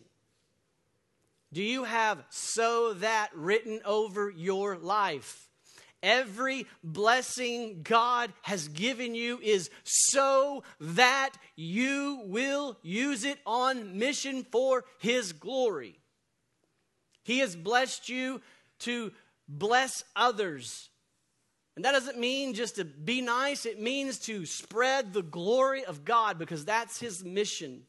Do 1.54 1.64
you 1.64 1.86
have 1.86 2.24
so 2.30 2.94
that 2.96 3.30
written 3.34 3.82
over 3.86 4.30
your 4.30 4.78
life? 4.78 5.48
Every 6.04 6.68
blessing 6.84 7.82
God 7.84 8.32
has 8.44 8.68
given 8.68 9.16
you 9.16 9.40
is 9.42 9.70
so 9.84 10.64
that 10.80 11.32
you 11.56 12.22
will 12.26 12.78
use 12.84 13.24
it 13.24 13.40
on 13.46 13.98
mission 13.98 14.46
for 14.52 14.86
His 15.00 15.34
glory. 15.34 16.00
He 17.24 17.40
has 17.40 17.56
blessed 17.56 18.10
you 18.10 18.42
to 18.80 19.12
bless 19.48 20.04
others 20.16 20.90
and 21.78 21.86
that 21.86 21.92
doesn't 21.92 22.18
mean 22.18 22.56
just 22.56 22.78
to 22.78 22.86
be 22.86 23.22
nice, 23.22 23.68
it 23.68 23.80
means 23.80 24.18
to 24.22 24.48
spread 24.48 25.14
the 25.14 25.22
glory 25.22 25.86
of 25.86 26.04
God 26.04 26.40
because 26.40 26.66
that's 26.66 27.00
his 27.00 27.24
mission. 27.24 27.84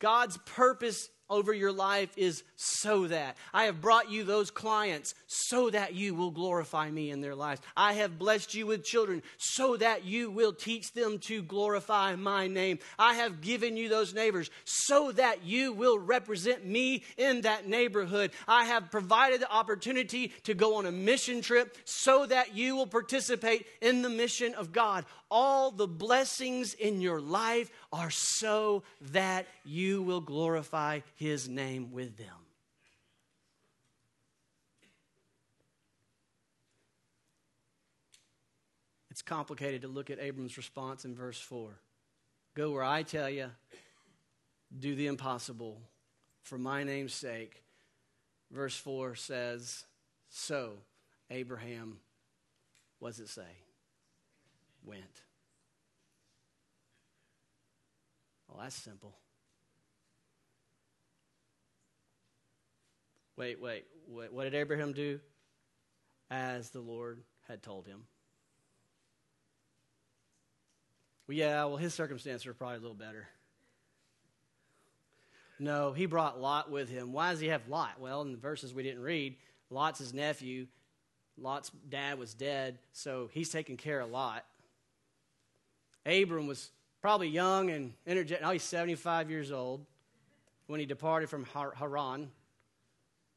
God's 0.00 0.36
purpose 0.38 1.08
over 1.28 1.52
your 1.52 1.72
life 1.72 2.10
is 2.16 2.42
so 2.56 3.06
that. 3.08 3.36
I 3.52 3.64
have 3.64 3.80
brought 3.80 4.10
you 4.10 4.24
those 4.24 4.50
clients 4.50 5.14
so 5.26 5.70
that 5.70 5.94
you 5.94 6.14
will 6.14 6.30
glorify 6.30 6.90
me 6.90 7.10
in 7.10 7.20
their 7.20 7.34
lives. 7.34 7.60
I 7.76 7.94
have 7.94 8.18
blessed 8.18 8.54
you 8.54 8.66
with 8.66 8.84
children 8.84 9.22
so 9.36 9.76
that 9.76 10.04
you 10.04 10.30
will 10.30 10.52
teach 10.52 10.92
them 10.92 11.18
to 11.20 11.42
glorify 11.42 12.16
my 12.16 12.46
name. 12.46 12.78
I 12.98 13.14
have 13.14 13.40
given 13.40 13.76
you 13.76 13.88
those 13.88 14.14
neighbors 14.14 14.50
so 14.64 15.12
that 15.12 15.44
you 15.44 15.72
will 15.72 15.98
represent 15.98 16.64
me 16.64 17.02
in 17.16 17.42
that 17.42 17.68
neighborhood. 17.68 18.30
I 18.46 18.64
have 18.64 18.90
provided 18.90 19.40
the 19.40 19.52
opportunity 19.52 20.32
to 20.44 20.54
go 20.54 20.76
on 20.76 20.86
a 20.86 20.92
mission 20.92 21.40
trip 21.40 21.76
so 21.84 22.26
that 22.26 22.56
you 22.56 22.76
will 22.76 22.86
participate 22.86 23.66
in 23.80 24.02
the 24.02 24.10
mission 24.10 24.54
of 24.54 24.72
God. 24.72 25.04
All 25.30 25.70
the 25.70 25.88
blessings 25.88 26.74
in 26.74 27.00
your 27.00 27.20
life 27.20 27.70
are 27.92 28.10
so 28.10 28.84
that 29.12 29.46
you 29.64 30.02
will 30.02 30.20
glorify 30.20 31.00
his 31.16 31.48
name 31.48 31.90
with 31.92 32.16
them. 32.16 32.28
It's 39.10 39.22
complicated 39.22 39.82
to 39.82 39.88
look 39.88 40.10
at 40.10 40.20
Abram's 40.20 40.58
response 40.58 41.06
in 41.06 41.14
verse 41.14 41.40
4. 41.40 41.70
Go 42.54 42.70
where 42.70 42.84
I 42.84 43.02
tell 43.02 43.30
you, 43.30 43.50
do 44.78 44.94
the 44.94 45.06
impossible 45.06 45.80
for 46.42 46.58
my 46.58 46.84
name's 46.84 47.14
sake. 47.14 47.62
Verse 48.50 48.76
4 48.76 49.14
says, 49.14 49.84
So 50.28 50.74
Abraham, 51.30 51.98
what 52.98 53.10
does 53.10 53.20
it 53.20 53.28
say? 53.28 53.65
Went. 54.86 55.02
Well, 58.48 58.60
that's 58.62 58.74
simple. 58.74 59.14
Wait, 63.36 63.60
wait, 63.60 63.84
wait. 64.08 64.32
What 64.32 64.44
did 64.44 64.54
Abraham 64.54 64.92
do? 64.92 65.20
As 66.30 66.70
the 66.70 66.80
Lord 66.80 67.20
had 67.46 67.62
told 67.62 67.86
him. 67.86 68.04
Well, 71.26 71.36
yeah, 71.36 71.64
well, 71.64 71.76
his 71.76 71.92
circumstances 71.92 72.46
are 72.46 72.54
probably 72.54 72.76
a 72.76 72.80
little 72.80 72.94
better. 72.94 73.28
No, 75.58 75.92
he 75.92 76.06
brought 76.06 76.40
Lot 76.40 76.70
with 76.70 76.88
him. 76.88 77.12
Why 77.12 77.30
does 77.30 77.40
he 77.40 77.48
have 77.48 77.68
Lot? 77.68 77.98
Well, 77.98 78.22
in 78.22 78.32
the 78.32 78.38
verses 78.38 78.72
we 78.72 78.82
didn't 78.82 79.02
read, 79.02 79.36
Lot's 79.70 79.98
his 79.98 80.14
nephew. 80.14 80.66
Lot's 81.38 81.70
dad 81.88 82.18
was 82.18 82.34
dead, 82.34 82.78
so 82.92 83.28
he's 83.32 83.50
taking 83.50 83.76
care 83.76 84.00
of 84.00 84.10
Lot. 84.10 84.44
Abram 86.06 86.46
was 86.46 86.70
probably 87.02 87.28
young 87.28 87.70
and 87.70 87.92
energetic. 88.06 88.42
Now 88.42 88.52
he's 88.52 88.62
75 88.62 89.30
years 89.30 89.50
old 89.50 89.84
when 90.66 90.80
he 90.80 90.86
departed 90.86 91.28
from 91.28 91.44
Haran. 91.44 92.30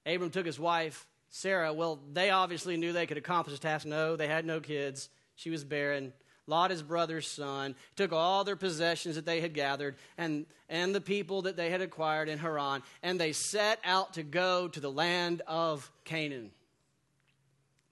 Abram 0.05 0.29
took 0.29 0.45
his 0.45 0.59
wife, 0.59 1.07
Sarah. 1.29 1.73
Well, 1.73 1.99
they 2.13 2.29
obviously 2.29 2.77
knew 2.77 2.93
they 2.93 3.07
could 3.07 3.17
accomplish 3.17 3.55
the 3.55 3.61
task. 3.61 3.85
No, 3.85 4.15
they 4.15 4.27
had 4.27 4.45
no 4.45 4.59
kids. 4.59 5.09
She 5.35 5.49
was 5.49 5.63
barren. 5.63 6.13
Lot, 6.47 6.71
his 6.71 6.81
brother's 6.81 7.27
son, 7.27 7.75
took 7.95 8.11
all 8.11 8.43
their 8.43 8.55
possessions 8.55 9.15
that 9.15 9.25
they 9.25 9.39
had 9.39 9.53
gathered 9.53 9.97
and, 10.17 10.47
and 10.67 10.95
the 10.95 11.01
people 11.01 11.43
that 11.43 11.55
they 11.55 11.69
had 11.69 11.81
acquired 11.81 12.27
in 12.27 12.39
Haran, 12.39 12.81
and 13.03 13.19
they 13.19 13.33
set 13.33 13.79
out 13.83 14.15
to 14.15 14.23
go 14.23 14.67
to 14.67 14.79
the 14.79 14.91
land 14.91 15.43
of 15.45 15.91
Canaan. 16.05 16.49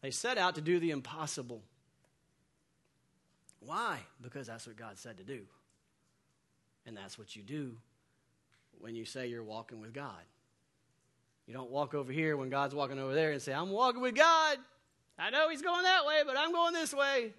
They 0.02 0.10
set 0.10 0.40
out 0.40 0.56
to 0.56 0.62
do 0.62 0.80
the 0.80 0.90
impossible. 0.90 1.62
Why? 3.60 4.00
Because 4.22 4.48
that's 4.48 4.67
what 4.67 4.76
God 4.76 4.98
said 4.98 5.17
to 5.17 5.24
do. 5.24 5.41
And 6.86 6.96
that's 6.96 7.17
what 7.17 7.36
you 7.36 7.41
do 7.41 7.76
when 8.80 8.96
you 8.96 9.06
say 9.06 9.28
you're 9.28 9.43
walking 9.43 9.82
with 9.82 9.93
God. 9.93 10.24
You 11.48 11.54
don't 11.54 11.72
walk 11.72 11.93
over 11.93 12.12
here 12.12 12.36
when 12.38 12.50
God's 12.50 12.76
walking 12.76 13.00
over 13.00 13.13
there 13.13 13.32
and 13.32 13.41
say, 13.41 13.54
I'm 13.54 13.70
walking 13.70 14.02
with 14.02 14.15
God. 14.15 14.58
I 15.17 15.30
know 15.30 15.50
He's 15.50 15.62
going 15.62 15.84
that 15.84 16.06
way, 16.06 16.22
but 16.26 16.38
I'm 16.38 16.52
going 16.52 16.74
this 16.74 16.93
way. 16.93 17.34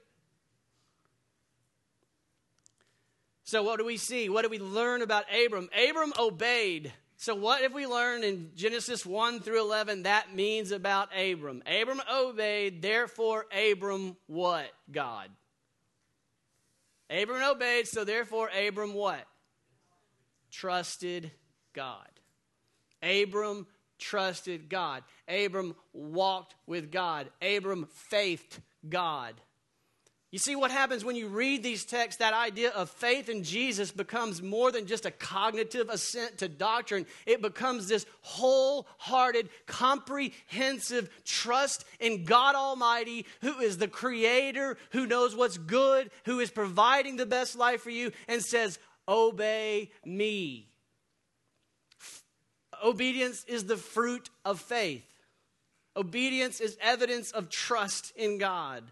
So, 3.45 3.63
what 3.63 3.79
do 3.79 3.85
we 3.87 3.97
see? 3.97 4.29
What 4.29 4.43
do 4.43 4.51
we 4.51 4.59
learn 4.59 5.01
about 5.01 5.25
Abram? 5.33 5.71
Abram 5.89 6.13
obeyed. 6.19 6.93
So, 7.17 7.35
what 7.35 7.63
have 7.63 7.73
we 7.73 7.87
learned 7.87 8.25
in 8.25 8.51
Genesis 8.55 9.07
1 9.07 9.41
through 9.41 9.61
11 9.63 10.03
that 10.03 10.35
means 10.35 10.71
about 10.71 11.09
Abram? 11.19 11.63
Abram 11.67 12.03
obeyed, 12.13 12.83
therefore, 12.83 13.47
Abram 13.51 14.17
what? 14.27 14.67
God. 14.91 15.31
Abram 17.11 17.43
obeyed, 17.43 17.89
so 17.89 18.05
therefore, 18.05 18.51
Abram 18.51 18.95
what? 18.95 19.25
Trusted 20.51 21.31
God. 21.73 22.09
Abram 23.03 23.67
trusted 23.99 24.69
God. 24.69 25.03
Abram 25.29 25.75
walked 25.93 26.55
with 26.67 26.91
God. 26.91 27.29
Abram 27.43 27.87
faithed 27.93 28.61
God. 28.89 29.35
You 30.31 30.39
see 30.39 30.57
what 30.57 30.71
happens 30.71 31.07
when 31.07 31.17
you 31.17 31.29
read 31.29 31.63
these 31.63 31.87
texts, 31.87 32.19
that 32.19 32.35
idea 32.35 32.71
of 32.71 32.91
faith 32.91 33.31
in 33.31 33.45
Jesus 33.45 33.91
becomes 33.91 34.43
more 34.43 34.71
than 34.71 34.87
just 34.87 35.07
a 35.07 35.11
cognitive 35.11 35.89
assent 35.89 36.39
to 36.39 36.49
doctrine. 36.49 37.07
It 37.25 37.41
becomes 37.41 37.89
this 37.89 38.05
wholehearted, 38.21 39.49
comprehensive 39.67 41.09
trust 41.25 41.87
in 41.99 42.25
God 42.25 42.55
Almighty, 42.55 43.25
who 43.41 43.59
is 43.61 43.79
the 43.79 43.89
creator, 43.89 44.77
who 44.91 45.07
knows 45.07 45.35
what's 45.35 45.57
good, 45.57 46.11
who 46.27 46.41
is 46.41 46.51
providing 46.51 47.17
the 47.17 47.25
best 47.25 47.57
life 47.57 47.81
for 47.81 47.91
you, 47.91 48.13
and 48.29 48.43
says, 48.43 48.79
Obey 49.09 49.91
me. 50.05 50.69
Obedience 52.85 53.45
is 53.49 53.65
the 53.65 53.79
fruit 53.79 54.29
of 54.45 54.61
faith. 54.61 55.07
Obedience 55.97 56.61
is 56.61 56.77
evidence 56.83 57.31
of 57.31 57.49
trust 57.49 58.13
in 58.15 58.37
God. 58.37 58.85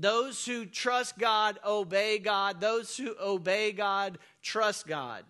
Those 0.00 0.46
who 0.46 0.64
trust 0.64 1.18
God 1.18 1.58
obey 1.66 2.20
God. 2.20 2.60
Those 2.60 2.96
who 2.96 3.16
obey 3.20 3.72
God 3.72 4.18
trust 4.42 4.86
God. 4.86 5.24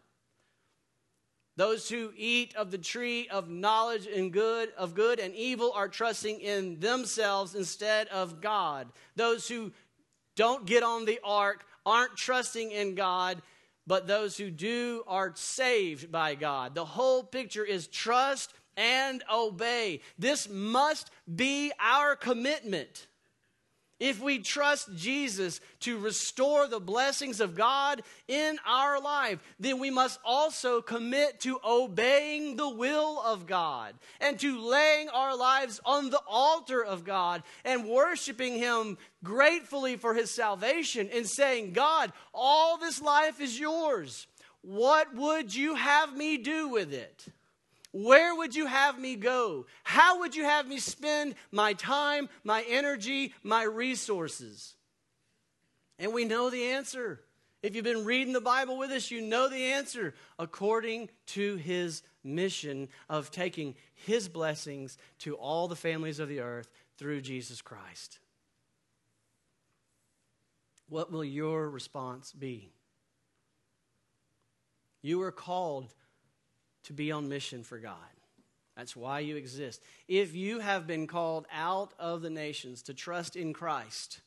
Those 1.57 1.89
who 1.89 2.13
eat 2.17 2.55
of 2.55 2.71
the 2.71 2.79
tree 2.79 3.29
of 3.31 3.49
knowledge 3.49 4.07
and 4.07 4.33
good 4.33 4.71
of 4.77 4.95
good 4.95 5.19
and 5.19 5.35
evil 5.35 5.73
are 5.75 5.89
trusting 5.89 6.41
in 6.41 6.79
themselves 6.81 7.55
instead 7.55 8.09
of 8.09 8.41
God. 8.41 8.89
Those 9.17 9.49
who 9.49 9.73
don't 10.37 10.67
get 10.67 10.83
on 10.83 11.05
the 11.05 11.19
ark 11.25 11.65
aren't 11.85 12.17
trusting 12.17 12.71
in 12.71 12.95
God, 12.95 13.41
but 13.87 14.07
those 14.07 14.37
who 14.37 14.51
do 14.51 15.03
are 15.09 15.33
saved 15.35 16.13
by 16.13 16.35
God. 16.35 16.75
The 16.75 16.85
whole 16.85 17.25
picture 17.25 17.65
is 17.65 17.89
trust 17.89 18.53
and 18.77 19.25
obey. 19.33 20.03
This 20.19 20.49
must 20.49 21.11
be 21.35 21.73
our 21.81 22.15
commitment. 22.15 23.09
If 24.01 24.21
we 24.21 24.39
trust 24.39 24.95
Jesus 24.95 25.61
to 25.81 25.99
restore 25.99 26.69
the 26.69 26.79
blessings 26.79 27.41
of 27.41 27.57
God 27.57 28.03
in 28.29 28.59
our 28.65 29.01
life, 29.01 29.41
then 29.59 29.81
we 29.81 29.91
must 29.91 30.21
also 30.25 30.81
commit 30.81 31.41
to 31.41 31.59
obeying 31.65 32.55
the 32.55 32.69
will 32.69 33.21
of 33.21 33.47
God 33.47 33.95
and 34.21 34.39
to 34.39 34.61
laying 34.61 35.09
our 35.09 35.37
lives 35.37 35.81
on 35.85 36.11
the 36.11 36.23
altar 36.29 36.85
of 36.85 37.05
God 37.05 37.43
and 37.65 37.89
worshiping 37.89 38.55
Him 38.55 38.99
gratefully 39.25 39.97
for 39.97 40.15
His 40.15 40.31
salvation 40.31 41.09
and 41.13 41.27
saying, 41.27 41.73
God, 41.73 42.13
all 42.33 42.79
this 42.79 43.03
life 43.03 43.41
is 43.41 43.59
yours. 43.59 44.29
What 44.63 45.15
would 45.15 45.55
you 45.55 45.75
have 45.75 46.17
me 46.17 46.37
do 46.37 46.69
with 46.69 46.93
it? 46.93 47.27
Where 48.05 48.33
would 48.37 48.55
you 48.55 48.67
have 48.67 48.97
me 48.97 49.17
go? 49.17 49.67
How 49.83 50.21
would 50.21 50.37
you 50.37 50.45
have 50.45 50.69
me 50.69 50.79
spend 50.79 51.35
my 51.51 51.73
time, 51.73 52.29
my 52.45 52.65
energy, 52.69 53.35
my 53.43 53.65
resources? 53.65 54.77
And 55.99 56.13
we 56.13 56.25
know 56.25 56.49
the 56.49 56.63
answer. 56.63 57.21
If 57.61 57.75
you've 57.75 57.85
been 57.85 58.05
reading 58.05 58.33
the 58.33 58.41
Bible 58.41 58.79
with 58.79 58.91
us, 58.91 59.11
you 59.11 59.21
know 59.21 59.49
the 59.49 59.73
answer. 59.73 60.15
According 60.39 61.09
to 61.27 61.57
his 61.57 62.03
mission 62.23 62.89
of 63.09 63.33
taking 63.33 63.75
his 63.95 64.29
blessings 64.29 64.97
to 65.21 65.35
all 65.35 65.67
the 65.67 65.75
families 65.75 66.21
of 66.21 66.29
the 66.29 66.39
earth 66.39 66.71
through 66.99 67.23
Jesus 67.23 67.61
Christ. 67.61 68.21
What 70.89 71.11
will 71.11 71.25
your 71.25 71.69
response 71.69 72.31
be? 72.31 72.71
You 75.03 75.21
are 75.23 75.33
called 75.33 75.93
to 76.89 76.93
be 76.93 77.13
on 77.13 77.29
mission 77.29 77.63
for 77.63 77.79
God. 77.79 77.97
That's 78.77 78.97
why 78.97 79.21
you 79.21 79.37
exist. 79.37 79.83
If 80.07 80.35
you 80.35 80.61
have 80.61 80.87
been 80.87 81.07
called 81.07 81.47
out 81.53 81.93
of 81.99 82.23
the 82.23 82.31
nations 82.31 82.83
to 82.83 82.95
trust 82.95 83.37
in 83.37 83.53
Christ, 83.53 84.21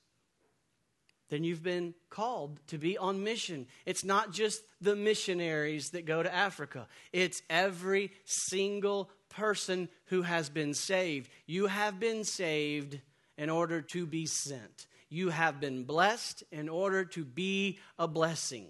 then 1.30 1.44
you've 1.44 1.64
been 1.64 1.96
called 2.10 2.60
to 2.68 2.78
be 2.78 2.98
on 2.98 3.24
mission. 3.24 3.68
It's 3.86 4.04
not 4.04 4.32
just 4.34 4.62
the 4.82 4.96
missionaries 4.96 5.92
that 5.92 6.06
go 6.06 6.22
to 6.22 6.34
Africa, 6.34 6.88
it's 7.12 7.42
every 7.50 8.12
single 8.26 9.10
person 9.30 9.90
who 10.08 10.22
has 10.22 10.50
been 10.50 10.74
saved. 10.74 11.32
You 11.48 11.68
have 11.68 12.00
been 12.00 12.24
saved 12.26 13.00
in 13.38 13.50
order 13.50 13.82
to 13.82 14.06
be 14.06 14.26
sent, 14.26 14.86
you 15.10 15.30
have 15.30 15.60
been 15.60 15.84
blessed 15.84 16.44
in 16.52 16.70
order 16.70 17.06
to 17.06 17.24
be 17.26 17.80
a 17.98 18.08
blessing. 18.08 18.68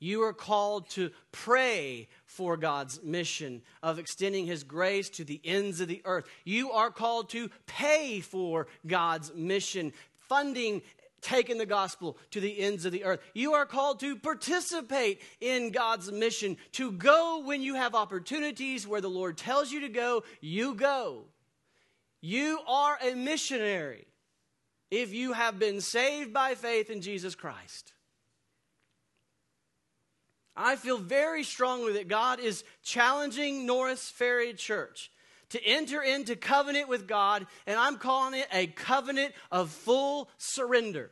You 0.00 0.22
are 0.22 0.32
called 0.32 0.88
to 0.90 1.10
pray 1.30 2.08
for 2.24 2.56
God's 2.56 3.02
mission 3.02 3.62
of 3.82 3.98
extending 3.98 4.46
His 4.46 4.64
grace 4.64 5.10
to 5.10 5.24
the 5.24 5.40
ends 5.44 5.80
of 5.80 5.88
the 5.88 6.00
earth. 6.06 6.24
You 6.44 6.72
are 6.72 6.90
called 6.90 7.28
to 7.30 7.50
pay 7.66 8.20
for 8.20 8.66
God's 8.86 9.32
mission, 9.34 9.92
funding 10.28 10.80
taking 11.20 11.58
the 11.58 11.66
gospel 11.66 12.16
to 12.30 12.40
the 12.40 12.60
ends 12.60 12.86
of 12.86 12.92
the 12.92 13.04
earth. 13.04 13.20
You 13.34 13.52
are 13.52 13.66
called 13.66 14.00
to 14.00 14.16
participate 14.16 15.20
in 15.38 15.70
God's 15.70 16.10
mission, 16.10 16.56
to 16.72 16.92
go 16.92 17.42
when 17.44 17.60
you 17.60 17.74
have 17.74 17.94
opportunities 17.94 18.86
where 18.86 19.02
the 19.02 19.10
Lord 19.10 19.36
tells 19.36 19.70
you 19.70 19.80
to 19.80 19.88
go, 19.90 20.24
you 20.40 20.74
go. 20.74 21.24
You 22.22 22.60
are 22.66 22.98
a 23.02 23.14
missionary 23.14 24.06
if 24.90 25.12
you 25.12 25.32
have 25.32 25.58
been 25.58 25.80
saved 25.80 26.32
by 26.32 26.54
faith 26.54 26.90
in 26.90 27.00
Jesus 27.00 27.34
Christ. 27.34 27.92
I 30.62 30.76
feel 30.76 30.98
very 30.98 31.42
strongly 31.42 31.94
that 31.94 32.08
God 32.08 32.40
is 32.40 32.64
challenging 32.82 33.66
Norris 33.66 34.10
Ferry 34.10 34.52
Church 34.52 35.10
to 35.50 35.64
enter 35.64 36.02
into 36.02 36.36
covenant 36.36 36.88
with 36.88 37.06
God, 37.06 37.46
and 37.66 37.78
I'm 37.78 37.96
calling 37.96 38.38
it 38.38 38.46
a 38.52 38.66
covenant 38.66 39.34
of 39.50 39.70
full 39.70 40.28
surrender. 40.38 41.10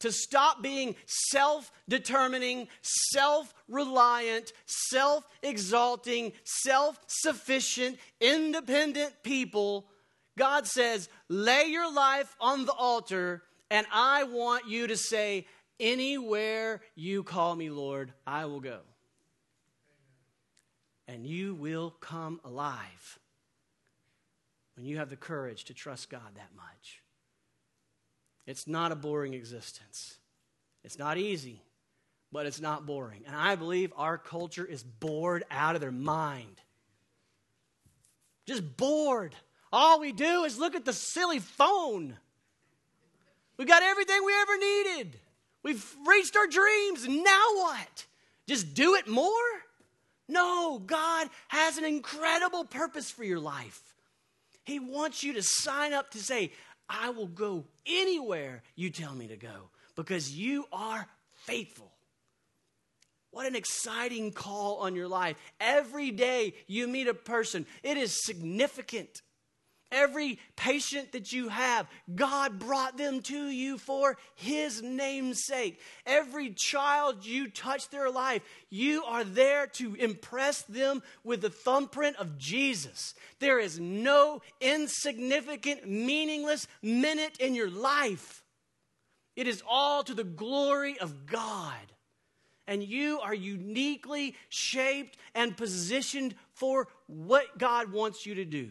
To 0.00 0.12
stop 0.12 0.62
being 0.62 0.96
self 1.06 1.70
determining, 1.88 2.68
self 2.82 3.54
reliant, 3.68 4.52
self 4.66 5.26
exalting, 5.42 6.32
self 6.44 6.98
sufficient, 7.06 7.98
independent 8.20 9.14
people. 9.22 9.86
God 10.36 10.66
says, 10.66 11.08
lay 11.28 11.66
your 11.66 11.90
life 11.92 12.34
on 12.40 12.66
the 12.66 12.72
altar, 12.72 13.44
and 13.70 13.86
I 13.92 14.24
want 14.24 14.68
you 14.68 14.88
to 14.88 14.96
say, 14.96 15.46
Anywhere 15.80 16.80
you 16.94 17.22
call 17.22 17.54
me, 17.54 17.70
Lord, 17.70 18.12
I 18.26 18.46
will 18.46 18.60
go. 18.60 18.80
And 21.06 21.26
you 21.26 21.54
will 21.54 21.90
come 21.90 22.40
alive 22.44 23.18
when 24.76 24.86
you 24.86 24.98
have 24.98 25.10
the 25.10 25.16
courage 25.16 25.64
to 25.64 25.74
trust 25.74 26.10
God 26.10 26.34
that 26.36 26.50
much. 26.56 27.02
It's 28.46 28.66
not 28.66 28.92
a 28.92 28.96
boring 28.96 29.34
existence. 29.34 30.18
It's 30.82 30.98
not 30.98 31.18
easy, 31.18 31.62
but 32.30 32.46
it's 32.46 32.60
not 32.60 32.86
boring. 32.86 33.22
And 33.26 33.34
I 33.34 33.54
believe 33.54 33.92
our 33.96 34.18
culture 34.18 34.64
is 34.64 34.82
bored 34.82 35.44
out 35.50 35.74
of 35.74 35.80
their 35.80 35.92
mind. 35.92 36.60
Just 38.46 38.76
bored. 38.76 39.34
All 39.72 39.98
we 39.98 40.12
do 40.12 40.44
is 40.44 40.58
look 40.58 40.74
at 40.74 40.84
the 40.84 40.92
silly 40.92 41.38
phone. 41.38 42.16
We 43.56 43.64
got 43.64 43.82
everything 43.82 44.24
we 44.24 44.34
ever 44.34 44.58
needed. 44.58 45.20
We've 45.64 45.96
reached 46.06 46.36
our 46.36 46.46
dreams. 46.46 47.08
Now 47.08 47.46
what? 47.54 48.06
Just 48.46 48.74
do 48.74 48.94
it 48.94 49.08
more? 49.08 49.30
No, 50.28 50.78
God 50.78 51.28
has 51.48 51.78
an 51.78 51.84
incredible 51.84 52.64
purpose 52.64 53.10
for 53.10 53.24
your 53.24 53.40
life. 53.40 53.80
He 54.64 54.78
wants 54.78 55.22
you 55.22 55.34
to 55.34 55.42
sign 55.42 55.92
up 55.92 56.10
to 56.12 56.18
say, 56.18 56.52
I 56.88 57.10
will 57.10 57.26
go 57.26 57.64
anywhere 57.86 58.62
you 58.76 58.90
tell 58.90 59.14
me 59.14 59.28
to 59.28 59.36
go 59.36 59.70
because 59.96 60.30
you 60.30 60.66
are 60.72 61.06
faithful. 61.32 61.90
What 63.30 63.46
an 63.46 63.56
exciting 63.56 64.32
call 64.32 64.76
on 64.76 64.94
your 64.94 65.08
life. 65.08 65.36
Every 65.58 66.10
day 66.10 66.54
you 66.66 66.86
meet 66.86 67.08
a 67.08 67.14
person, 67.14 67.66
it 67.82 67.96
is 67.96 68.24
significant. 68.24 69.22
Every 69.92 70.38
patient 70.56 71.12
that 71.12 71.32
you 71.32 71.48
have, 71.48 71.86
God 72.14 72.58
brought 72.58 72.96
them 72.96 73.20
to 73.22 73.48
you 73.48 73.78
for 73.78 74.16
His 74.34 74.82
name's 74.82 75.44
sake. 75.44 75.80
Every 76.04 76.50
child 76.50 77.24
you 77.24 77.48
touch 77.48 77.90
their 77.90 78.10
life, 78.10 78.42
you 78.70 79.04
are 79.04 79.24
there 79.24 79.66
to 79.74 79.94
impress 79.94 80.62
them 80.62 81.02
with 81.22 81.42
the 81.42 81.50
thumbprint 81.50 82.16
of 82.16 82.38
Jesus. 82.38 83.14
There 83.38 83.60
is 83.60 83.78
no 83.78 84.42
insignificant, 84.60 85.88
meaningless 85.88 86.66
minute 86.82 87.38
in 87.38 87.54
your 87.54 87.70
life. 87.70 88.42
It 89.36 89.46
is 89.46 89.62
all 89.68 90.02
to 90.04 90.14
the 90.14 90.24
glory 90.24 90.98
of 90.98 91.26
God. 91.26 91.74
And 92.66 92.82
you 92.82 93.20
are 93.20 93.34
uniquely 93.34 94.34
shaped 94.48 95.18
and 95.34 95.56
positioned 95.56 96.34
for 96.54 96.88
what 97.06 97.58
God 97.58 97.92
wants 97.92 98.24
you 98.24 98.36
to 98.36 98.44
do. 98.44 98.70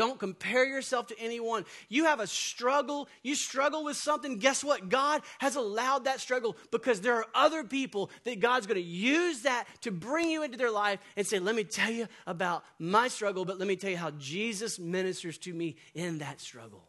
Don't 0.00 0.18
compare 0.18 0.64
yourself 0.64 1.08
to 1.08 1.20
anyone. 1.20 1.66
You 1.90 2.06
have 2.06 2.20
a 2.20 2.26
struggle, 2.26 3.06
you 3.22 3.34
struggle 3.34 3.84
with 3.84 3.98
something. 3.98 4.38
Guess 4.38 4.64
what? 4.64 4.88
God 4.88 5.20
has 5.40 5.56
allowed 5.56 6.04
that 6.04 6.20
struggle 6.20 6.56
because 6.70 7.02
there 7.02 7.16
are 7.16 7.26
other 7.34 7.64
people 7.64 8.10
that 8.24 8.40
God's 8.40 8.66
going 8.66 8.80
to 8.80 8.88
use 8.88 9.42
that 9.42 9.66
to 9.82 9.90
bring 9.90 10.30
you 10.30 10.42
into 10.42 10.56
their 10.56 10.70
life 10.70 11.00
and 11.18 11.26
say, 11.26 11.38
Let 11.38 11.54
me 11.54 11.64
tell 11.64 11.90
you 11.90 12.08
about 12.26 12.64
my 12.78 13.08
struggle, 13.08 13.44
but 13.44 13.58
let 13.58 13.68
me 13.68 13.76
tell 13.76 13.90
you 13.90 13.98
how 13.98 14.12
Jesus 14.12 14.78
ministers 14.78 15.36
to 15.36 15.52
me 15.52 15.76
in 15.94 16.20
that 16.20 16.40
struggle. 16.40 16.82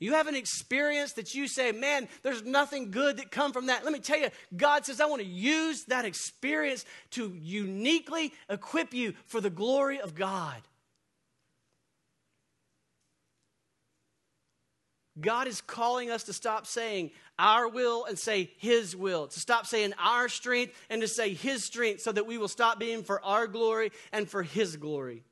You 0.00 0.14
have 0.14 0.26
an 0.26 0.34
experience 0.34 1.12
that 1.12 1.34
you 1.34 1.46
say, 1.46 1.70
man, 1.70 2.08
there's 2.22 2.42
nothing 2.42 2.90
good 2.90 3.18
that 3.18 3.30
come 3.30 3.52
from 3.52 3.66
that. 3.66 3.84
Let 3.84 3.92
me 3.92 3.98
tell 3.98 4.18
you, 4.18 4.30
God 4.56 4.86
says, 4.86 5.02
I 5.02 5.04
want 5.04 5.20
to 5.20 5.28
use 5.28 5.84
that 5.84 6.06
experience 6.06 6.86
to 7.10 7.36
uniquely 7.38 8.32
equip 8.48 8.94
you 8.94 9.12
for 9.26 9.42
the 9.42 9.50
glory 9.50 10.00
of 10.00 10.14
God. 10.14 10.62
God 15.20 15.46
is 15.46 15.60
calling 15.60 16.10
us 16.10 16.24
to 16.24 16.32
stop 16.32 16.66
saying 16.66 17.10
our 17.38 17.68
will 17.68 18.04
and 18.06 18.18
say 18.18 18.50
His 18.58 18.96
will, 18.96 19.26
to 19.26 19.40
stop 19.40 19.66
saying 19.66 19.92
our 19.98 20.28
strength 20.28 20.74
and 20.88 21.02
to 21.02 21.08
say 21.08 21.34
His 21.34 21.64
strength, 21.64 22.00
so 22.00 22.12
that 22.12 22.26
we 22.26 22.38
will 22.38 22.48
stop 22.48 22.78
being 22.78 23.02
for 23.02 23.22
our 23.22 23.46
glory 23.46 23.92
and 24.12 24.28
for 24.28 24.42
His 24.42 24.76
glory. 24.76 25.22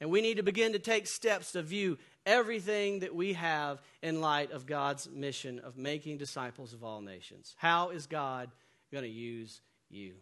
And 0.00 0.10
we 0.10 0.20
need 0.20 0.38
to 0.38 0.42
begin 0.42 0.72
to 0.72 0.78
take 0.78 1.06
steps 1.06 1.52
to 1.52 1.62
view 1.62 1.98
everything 2.24 3.00
that 3.00 3.14
we 3.14 3.34
have 3.34 3.80
in 4.02 4.20
light 4.20 4.52
of 4.52 4.66
God's 4.66 5.08
mission 5.10 5.58
of 5.60 5.76
making 5.76 6.18
disciples 6.18 6.72
of 6.72 6.82
all 6.82 7.00
nations. 7.00 7.54
How 7.58 7.90
is 7.90 8.06
God 8.06 8.50
going 8.90 9.04
to 9.04 9.10
use 9.10 9.60
you? 9.90 10.14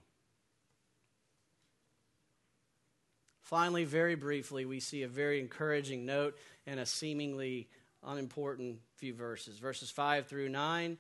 Finally, 3.43 3.85
very 3.85 4.15
briefly, 4.15 4.65
we 4.65 4.81
see 4.81 5.03
a 5.03 5.09
very 5.09 5.39
encouraging 5.39 6.07
note 6.07 6.37
and 6.67 6.81
a 6.81 6.87
seemingly 6.87 7.69
unimportant 8.07 8.79
few 8.97 9.15
verses. 9.15 9.59
Verses 9.59 9.91
5 9.91 10.27
through 10.27 10.49
9, 10.49 10.99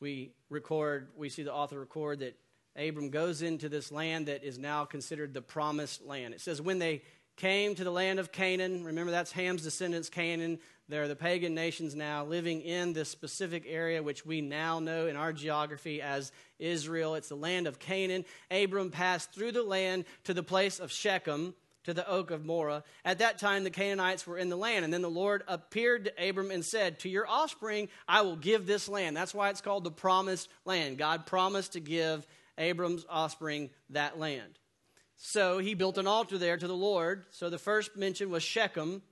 we 0.00 0.32
record, 0.48 1.08
we 1.16 1.28
see 1.28 1.42
the 1.42 1.52
author 1.52 1.80
record 1.80 2.20
that 2.20 2.36
Abram 2.76 3.10
goes 3.10 3.42
into 3.42 3.68
this 3.68 3.90
land 3.90 4.26
that 4.26 4.44
is 4.44 4.58
now 4.58 4.84
considered 4.84 5.34
the 5.34 5.42
promised 5.42 6.04
land. 6.06 6.34
It 6.34 6.40
says, 6.40 6.60
when 6.62 6.78
they 6.78 7.02
came 7.36 7.74
to 7.74 7.84
the 7.84 7.90
land 7.90 8.18
of 8.18 8.32
Canaan, 8.32 8.84
remember 8.84 9.10
that's 9.10 9.32
Ham's 9.32 9.62
descendants, 9.62 10.08
Canaan. 10.08 10.58
They're 10.88 11.08
the 11.08 11.16
pagan 11.16 11.54
nations 11.54 11.94
now 11.94 12.24
living 12.24 12.62
in 12.62 12.92
this 12.92 13.08
specific 13.08 13.64
area, 13.66 14.02
which 14.02 14.24
we 14.24 14.40
now 14.40 14.80
know 14.80 15.06
in 15.06 15.16
our 15.16 15.32
geography 15.32 16.00
as 16.00 16.32
Israel. 16.58 17.14
It's 17.14 17.28
the 17.28 17.36
land 17.36 17.66
of 17.66 17.78
Canaan. 17.78 18.24
Abram 18.50 18.90
passed 18.90 19.32
through 19.32 19.52
the 19.52 19.62
land 19.62 20.04
to 20.24 20.34
the 20.34 20.42
place 20.42 20.80
of 20.80 20.90
Shechem 20.90 21.54
to 21.84 21.94
the 21.94 22.08
oak 22.08 22.30
of 22.30 22.44
Moreh. 22.44 22.82
At 23.04 23.18
that 23.20 23.38
time, 23.38 23.64
the 23.64 23.70
Canaanites 23.70 24.26
were 24.26 24.38
in 24.38 24.48
the 24.48 24.56
land. 24.56 24.84
And 24.84 24.92
then 24.92 25.02
the 25.02 25.10
Lord 25.10 25.42
appeared 25.48 26.04
to 26.04 26.28
Abram 26.28 26.50
and 26.50 26.64
said, 26.64 27.00
To 27.00 27.08
your 27.08 27.26
offspring, 27.26 27.88
I 28.06 28.22
will 28.22 28.36
give 28.36 28.66
this 28.66 28.88
land. 28.88 29.16
That's 29.16 29.34
why 29.34 29.50
it's 29.50 29.60
called 29.60 29.84
the 29.84 29.90
promised 29.90 30.48
land. 30.64 30.98
God 30.98 31.26
promised 31.26 31.72
to 31.72 31.80
give 31.80 32.26
Abram's 32.58 33.06
offspring 33.08 33.70
that 33.90 34.18
land. 34.18 34.58
So 35.16 35.58
he 35.58 35.74
built 35.74 35.98
an 35.98 36.06
altar 36.06 36.38
there 36.38 36.56
to 36.56 36.66
the 36.66 36.76
Lord. 36.76 37.24
So 37.30 37.50
the 37.50 37.58
first 37.58 37.96
mention 37.96 38.30
was 38.30 38.42
Shechem. 38.42 39.02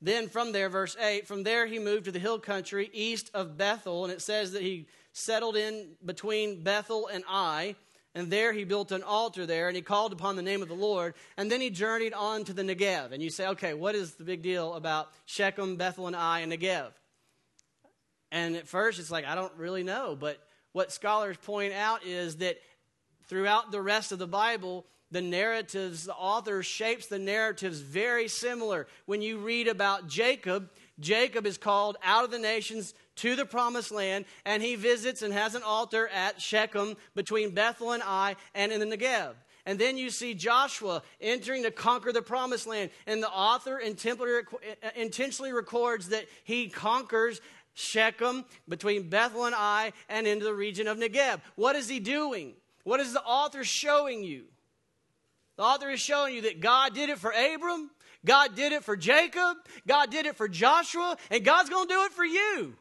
Then 0.00 0.28
from 0.28 0.52
there, 0.52 0.68
verse 0.68 0.96
8, 0.98 1.28
from 1.28 1.44
there 1.44 1.66
he 1.66 1.78
moved 1.78 2.06
to 2.06 2.12
the 2.12 2.18
hill 2.18 2.38
country 2.38 2.90
east 2.92 3.30
of 3.34 3.56
Bethel. 3.56 4.04
And 4.04 4.12
it 4.12 4.22
says 4.22 4.52
that 4.52 4.62
he 4.62 4.86
settled 5.12 5.56
in 5.56 5.96
between 6.04 6.62
Bethel 6.62 7.08
and 7.12 7.24
Ai. 7.28 7.76
And 8.14 8.30
there 8.30 8.52
he 8.52 8.64
built 8.64 8.92
an 8.92 9.02
altar 9.02 9.46
there 9.46 9.68
and 9.68 9.76
he 9.76 9.82
called 9.82 10.12
upon 10.12 10.36
the 10.36 10.42
name 10.42 10.60
of 10.60 10.68
the 10.68 10.74
Lord. 10.74 11.14
And 11.36 11.50
then 11.50 11.60
he 11.60 11.70
journeyed 11.70 12.12
on 12.12 12.44
to 12.44 12.52
the 12.52 12.62
Negev. 12.62 13.12
And 13.12 13.22
you 13.22 13.30
say, 13.30 13.46
okay, 13.48 13.72
what 13.72 13.94
is 13.94 14.14
the 14.14 14.24
big 14.24 14.42
deal 14.42 14.74
about 14.74 15.08
Shechem, 15.24 15.76
Bethel, 15.76 16.06
and 16.06 16.16
Ai, 16.16 16.40
and 16.40 16.52
Negev? 16.52 16.90
And 18.30 18.56
at 18.56 18.68
first 18.68 18.98
it's 18.98 19.10
like, 19.10 19.24
I 19.24 19.34
don't 19.34 19.54
really 19.56 19.82
know. 19.82 20.16
But 20.18 20.38
what 20.72 20.92
scholars 20.92 21.36
point 21.38 21.72
out 21.72 22.04
is 22.04 22.36
that 22.38 22.58
throughout 23.28 23.70
the 23.70 23.80
rest 23.80 24.12
of 24.12 24.18
the 24.18 24.26
Bible, 24.26 24.86
the 25.10 25.22
narratives, 25.22 26.04
the 26.04 26.14
author 26.14 26.62
shapes 26.62 27.06
the 27.06 27.18
narratives 27.18 27.80
very 27.80 28.28
similar. 28.28 28.86
When 29.06 29.22
you 29.22 29.38
read 29.38 29.68
about 29.68 30.08
Jacob, 30.08 30.70
Jacob 31.00 31.46
is 31.46 31.58
called 31.58 31.96
out 32.02 32.24
of 32.24 32.30
the 32.30 32.38
nations 32.38 32.94
to 33.16 33.36
the 33.36 33.44
promised 33.44 33.92
land, 33.92 34.24
and 34.44 34.62
he 34.62 34.74
visits 34.74 35.22
and 35.22 35.32
has 35.32 35.54
an 35.54 35.62
altar 35.62 36.08
at 36.08 36.40
Shechem 36.40 36.96
between 37.14 37.50
Bethel 37.50 37.92
and 37.92 38.02
Ai 38.02 38.36
and 38.54 38.72
in 38.72 38.80
the 38.80 38.96
Negev. 38.96 39.34
And 39.64 39.78
then 39.78 39.96
you 39.96 40.10
see 40.10 40.34
Joshua 40.34 41.02
entering 41.20 41.62
to 41.62 41.70
conquer 41.70 42.12
the 42.12 42.22
promised 42.22 42.66
land. 42.66 42.90
And 43.06 43.22
the 43.22 43.30
author 43.30 43.78
intentionally 43.78 45.52
records 45.52 46.08
that 46.08 46.26
he 46.42 46.68
conquers 46.68 47.40
Shechem 47.74 48.44
between 48.68 49.08
Bethel 49.08 49.44
and 49.44 49.54
Ai 49.54 49.92
and 50.08 50.26
into 50.26 50.44
the 50.44 50.54
region 50.54 50.88
of 50.88 50.98
Negev. 50.98 51.40
What 51.54 51.76
is 51.76 51.88
he 51.88 52.00
doing? 52.00 52.54
What 52.82 52.98
is 52.98 53.12
the 53.12 53.22
author 53.22 53.62
showing 53.62 54.24
you? 54.24 54.46
The 55.56 55.62
author 55.62 55.90
is 55.90 56.00
showing 56.00 56.34
you 56.34 56.42
that 56.42 56.60
God 56.60 56.94
did 56.94 57.08
it 57.08 57.18
for 57.18 57.30
Abram, 57.30 57.90
God 58.24 58.56
did 58.56 58.72
it 58.72 58.82
for 58.82 58.96
Jacob, 58.96 59.58
God 59.86 60.10
did 60.10 60.26
it 60.26 60.34
for 60.34 60.48
Joshua, 60.48 61.16
and 61.30 61.44
God's 61.44 61.70
going 61.70 61.86
to 61.86 61.94
do 61.94 62.04
it 62.04 62.12
for 62.12 62.24
you. 62.24 62.74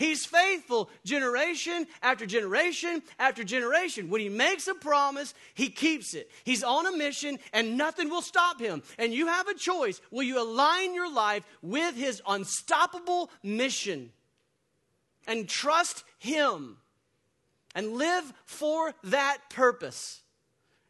He's 0.00 0.24
faithful 0.24 0.88
generation 1.04 1.86
after 2.00 2.24
generation 2.24 3.02
after 3.18 3.44
generation. 3.44 4.08
When 4.08 4.22
he 4.22 4.30
makes 4.30 4.66
a 4.66 4.72
promise, 4.72 5.34
he 5.52 5.68
keeps 5.68 6.14
it. 6.14 6.30
He's 6.42 6.64
on 6.64 6.86
a 6.86 6.96
mission 6.96 7.38
and 7.52 7.76
nothing 7.76 8.08
will 8.08 8.22
stop 8.22 8.58
him. 8.58 8.82
And 8.96 9.12
you 9.12 9.26
have 9.26 9.46
a 9.46 9.52
choice. 9.52 10.00
Will 10.10 10.22
you 10.22 10.40
align 10.40 10.94
your 10.94 11.12
life 11.12 11.44
with 11.60 11.96
his 11.96 12.22
unstoppable 12.26 13.30
mission 13.42 14.10
and 15.26 15.46
trust 15.46 16.02
him 16.18 16.78
and 17.74 17.92
live 17.92 18.32
for 18.46 18.94
that 19.04 19.50
purpose? 19.50 20.22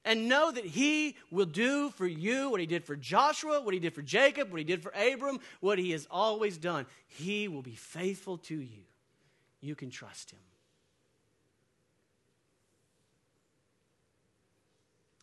and 0.03 0.31
know 0.31 0.51
that 0.51 0.65
He 0.65 1.15
will 1.31 1.45
do 1.45 1.91
for 1.91 2.07
you 2.07 2.49
what 2.49 2.59
He 2.59 2.65
did 2.65 2.87
for 2.87 2.97
Joshua, 2.97 3.61
what 3.61 3.75
He 3.75 3.81
did 3.81 3.95
for 3.95 4.01
Jacob, 4.01 4.51
what 4.51 4.57
He 4.57 4.65
did 4.65 4.83
for 4.83 4.91
Abram, 4.93 5.41
what 5.61 5.79
He 5.79 5.91
has 5.91 6.09
always 6.11 6.57
done. 6.57 6.87
He 7.07 7.49
will 7.49 7.61
be 7.61 7.75
faithful 7.75 8.39
to 8.39 8.55
you 8.55 8.85
you 9.61 9.75
can 9.75 9.91
trust 9.91 10.31
Him. 10.31 10.39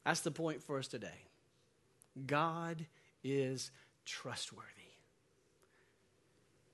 That's 0.06 0.22
the 0.22 0.32
point 0.32 0.64
for 0.64 0.78
us 0.80 0.88
today. 0.88 1.26
God 2.26 2.86
is 3.24 3.72
trustworthy. 4.06 4.64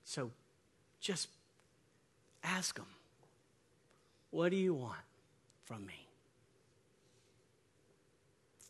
So 0.04 0.30
just 1.00 1.28
ask 2.42 2.78
Him, 2.78 2.86
What 4.30 4.50
do 4.50 4.56
you 4.56 4.74
want 4.74 5.00
from 5.64 5.84
me? 5.86 6.06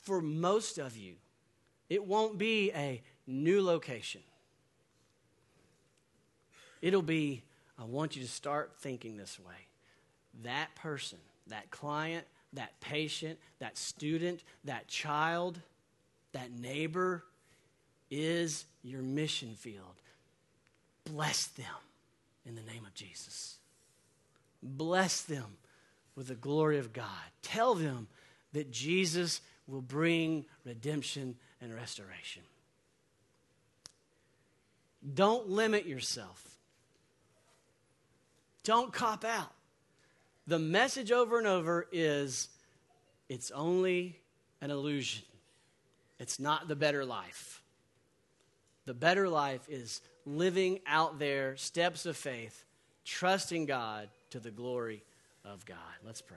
For 0.03 0.21
most 0.21 0.79
of 0.79 0.97
you, 0.97 1.15
it 1.89 2.05
won't 2.05 2.39
be 2.39 2.71
a 2.73 3.03
new 3.27 3.63
location. 3.63 4.23
It'll 6.81 7.03
be 7.03 7.43
I 7.79 7.85
want 7.85 8.17
you 8.17 8.23
to 8.23 8.29
start 8.29 8.75
thinking 8.79 9.17
this 9.17 9.39
way. 9.39 9.69
That 10.43 10.75
person, 10.75 11.19
that 11.49 11.71
client, 11.71 12.25
that 12.53 12.79
patient, 12.81 13.39
that 13.59 13.77
student, 13.77 14.43
that 14.65 14.89
child, 14.89 15.61
that 16.33 16.53
neighbor 16.53 17.25
is 18.11 18.67
your 18.83 19.03
mission 19.03 19.55
field. 19.55 20.01
Bless 21.05 21.47
them 21.47 21.67
in 22.47 22.55
the 22.55 22.63
name 22.63 22.85
of 22.85 22.95
Jesus. 22.95 23.57
Bless 24.63 25.23
them 25.23 25.57
with 26.15 26.29
the 26.29 26.35
glory 26.35 26.79
of 26.79 26.93
God. 26.93 27.07
Tell 27.43 27.75
them 27.75 28.07
that 28.53 28.71
Jesus 28.71 29.41
will 29.67 29.83
bring 29.83 30.47
redemption 30.65 31.37
and 31.61 31.75
restoration. 31.75 32.43
Don't 35.15 35.51
limit 35.51 35.87
yourself 35.87 36.54
don't 38.65 38.93
cop 38.93 39.25
out. 39.25 39.53
The 40.47 40.59
message 40.59 41.13
over 41.13 41.39
and 41.39 41.47
over 41.47 41.87
is 41.93 42.49
it's 43.29 43.51
only 43.51 44.19
an 44.61 44.71
illusion, 44.71 45.25
it's 46.19 46.41
not 46.41 46.69
the 46.69 46.77
better 46.77 47.05
life. 47.05 47.63
The 48.87 48.95
better 48.95 49.31
life 49.31 49.67
is 49.71 50.03
living 50.27 50.81
out 50.87 51.19
their 51.19 51.57
steps 51.57 52.05
of 52.05 52.19
faith, 52.19 52.65
trusting 53.05 53.65
God 53.65 54.11
to 54.31 54.41
the 54.41 54.51
glory 54.51 55.03
of 55.43 55.65
God. 55.65 55.79
Let's 56.05 56.21
pray. 56.21 56.37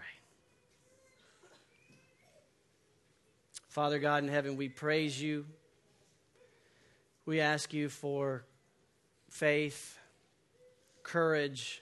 Father 3.68 4.00
God 4.00 4.24
in 4.24 4.30
heaven, 4.30 4.56
we 4.56 4.70
praise 4.70 5.22
you. 5.22 5.46
We 7.26 7.42
ask 7.42 7.74
you 7.74 7.90
for 7.90 8.46
faith, 9.30 10.00
courage 11.04 11.82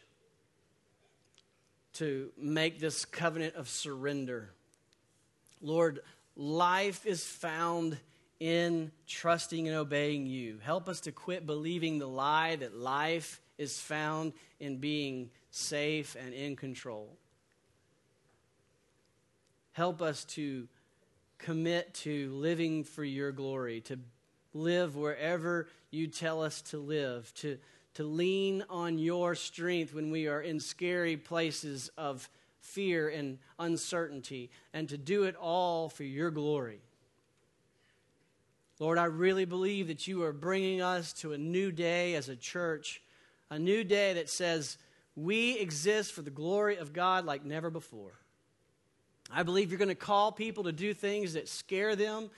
to 1.96 2.32
make 2.38 2.80
this 2.80 3.06
covenant 3.06 3.56
of 3.56 3.70
surrender. 3.70 4.52
Lord, 5.62 6.02
life 6.36 7.06
is 7.06 7.24
found 7.24 7.98
in 8.40 8.92
trusting 9.08 9.68
and 9.68 9.78
obeying 9.78 10.26
you. 10.26 10.60
Help 10.62 10.90
us 10.90 11.02
to 11.02 11.12
quit 11.12 11.46
believing 11.46 12.00
the 12.00 12.08
lie 12.08 12.56
that 12.58 12.76
life 12.76 13.42
is 13.58 13.80
found 13.80 14.34
in 14.60 14.78
being 14.78 15.30
safe 15.52 16.16
and 16.20 16.34
in 16.34 16.56
control. 16.56 17.18
Help 19.72 20.02
us 20.02 20.26
to 20.26 20.68
commit 21.38 21.94
to 21.94 22.32
living 22.32 22.84
for 22.84 23.04
your 23.04 23.32
glory, 23.32 23.82
to 23.82 24.00
live 24.54 24.96
wherever 24.96 25.68
you 25.92 26.08
tell 26.08 26.42
us 26.42 26.62
to 26.62 26.78
live, 26.78 27.34
to, 27.36 27.58
to 27.96 28.04
lean 28.04 28.64
on 28.70 28.98
your 28.98 29.36
strength 29.36 29.94
when 29.94 30.12
we 30.12 30.28
are 30.28 30.42
in 30.42 30.60
scary 30.60 31.18
places 31.18 31.90
of 31.98 32.30
fear 32.60 33.10
and 33.10 33.38
uncertainty, 33.60 34.50
and 34.74 34.90
to 34.90 34.98
do 34.98 35.24
it 35.24 35.36
all 35.36 35.88
for 35.88 36.04
your 36.04 36.32
glory. 36.32 36.82
Lord, 38.80 38.98
I 38.98 39.06
really 39.06 39.46
believe 39.46 39.88
that 39.88 40.08
you 40.08 40.24
are 40.24 40.34
bringing 40.34 40.82
us 40.82 41.14
to 41.14 41.32
a 41.32 41.38
new 41.38 41.72
day 41.72 42.16
as 42.16 42.28
a 42.28 42.36
church, 42.36 43.02
a 43.50 43.58
new 43.58 43.84
day 43.84 44.14
that 44.14 44.30
says 44.30 44.78
we 45.16 45.58
exist 45.58 46.12
for 46.12 46.22
the 46.22 46.32
glory 46.32 46.76
of 46.78 46.92
God 46.92 47.26
like 47.26 47.46
never 47.46 47.70
before. 47.70 48.12
I 49.32 49.44
believe 49.44 49.72
you're 49.72 49.78
going 49.80 49.88
to 49.88 49.96
call 49.96 50.32
people 50.32 50.66
to 50.66 50.72
do 50.74 50.94
things 50.94 51.34
that 51.34 51.48
scare 51.48 51.96
them 51.96 52.30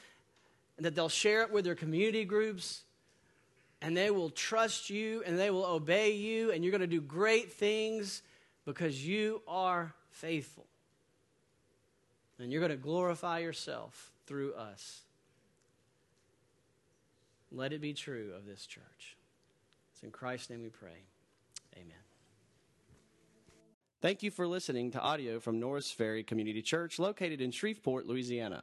and 0.78 0.86
that 0.86 0.94
they'll 0.94 1.10
share 1.10 1.42
it 1.42 1.52
with 1.52 1.66
their 1.66 1.76
community 1.76 2.24
groups 2.24 2.84
and 3.82 3.96
they 3.96 4.10
will 4.10 4.30
trust 4.30 4.90
you 4.90 5.24
and 5.26 5.38
they 5.38 5.52
will 5.52 5.66
obey 5.66 6.12
you 6.12 6.52
and 6.52 6.64
you're 6.64 6.72
going 6.72 6.82
to 6.82 6.88
do 6.88 7.02
great 7.02 7.52
things 7.52 8.22
because 8.66 9.06
you 9.06 9.42
are 9.48 9.94
faithful. 10.10 10.66
And 12.40 12.52
you're 12.52 12.62
going 12.62 12.72
to 12.72 12.78
glorify 12.78 13.40
yourself 13.40 14.12
through 14.26 14.54
us. 14.54 15.02
Let 17.52 17.74
it 17.74 17.82
be 17.82 17.94
true 17.94 18.34
of 18.36 18.46
this 18.46 18.66
church. 18.66 19.18
It's 19.94 20.04
in 20.04 20.12
Christ's 20.12 20.50
name 20.50 20.62
we 20.62 20.70
pray. 20.70 21.06
Amen. 21.76 21.96
Thank 24.02 24.22
you 24.22 24.30
for 24.30 24.46
listening 24.46 24.92
to 24.92 25.02
audio 25.02 25.40
from 25.40 25.60
Norris 25.60 25.90
Ferry 25.90 26.24
Community 26.24 26.62
Church 26.62 27.00
located 27.00 27.42
in 27.42 27.52
Shreveport, 27.52 28.06
Louisiana. 28.06 28.62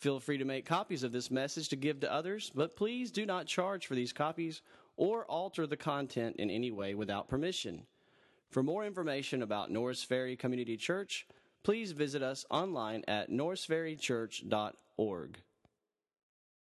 Feel 0.00 0.18
free 0.18 0.38
to 0.38 0.44
make 0.46 0.64
copies 0.64 1.02
of 1.02 1.12
this 1.12 1.30
message 1.30 1.68
to 1.68 1.76
give 1.76 2.00
to 2.00 2.10
others, 2.10 2.50
but 2.54 2.74
please 2.74 3.10
do 3.10 3.26
not 3.26 3.44
charge 3.44 3.86
for 3.86 3.94
these 3.94 4.14
copies 4.14 4.62
or 4.96 5.26
alter 5.26 5.66
the 5.66 5.76
content 5.76 6.36
in 6.36 6.48
any 6.50 6.70
way 6.70 6.94
without 6.94 7.28
permission. 7.28 7.82
For 8.48 8.62
more 8.62 8.86
information 8.86 9.42
about 9.42 9.70
Norris 9.70 10.02
Ferry 10.02 10.36
Community 10.36 10.78
Church, 10.78 11.26
please 11.62 11.92
visit 11.92 12.22
us 12.22 12.46
online 12.50 13.04
at 13.08 13.30
norrisferrychurch.org. 13.30 15.36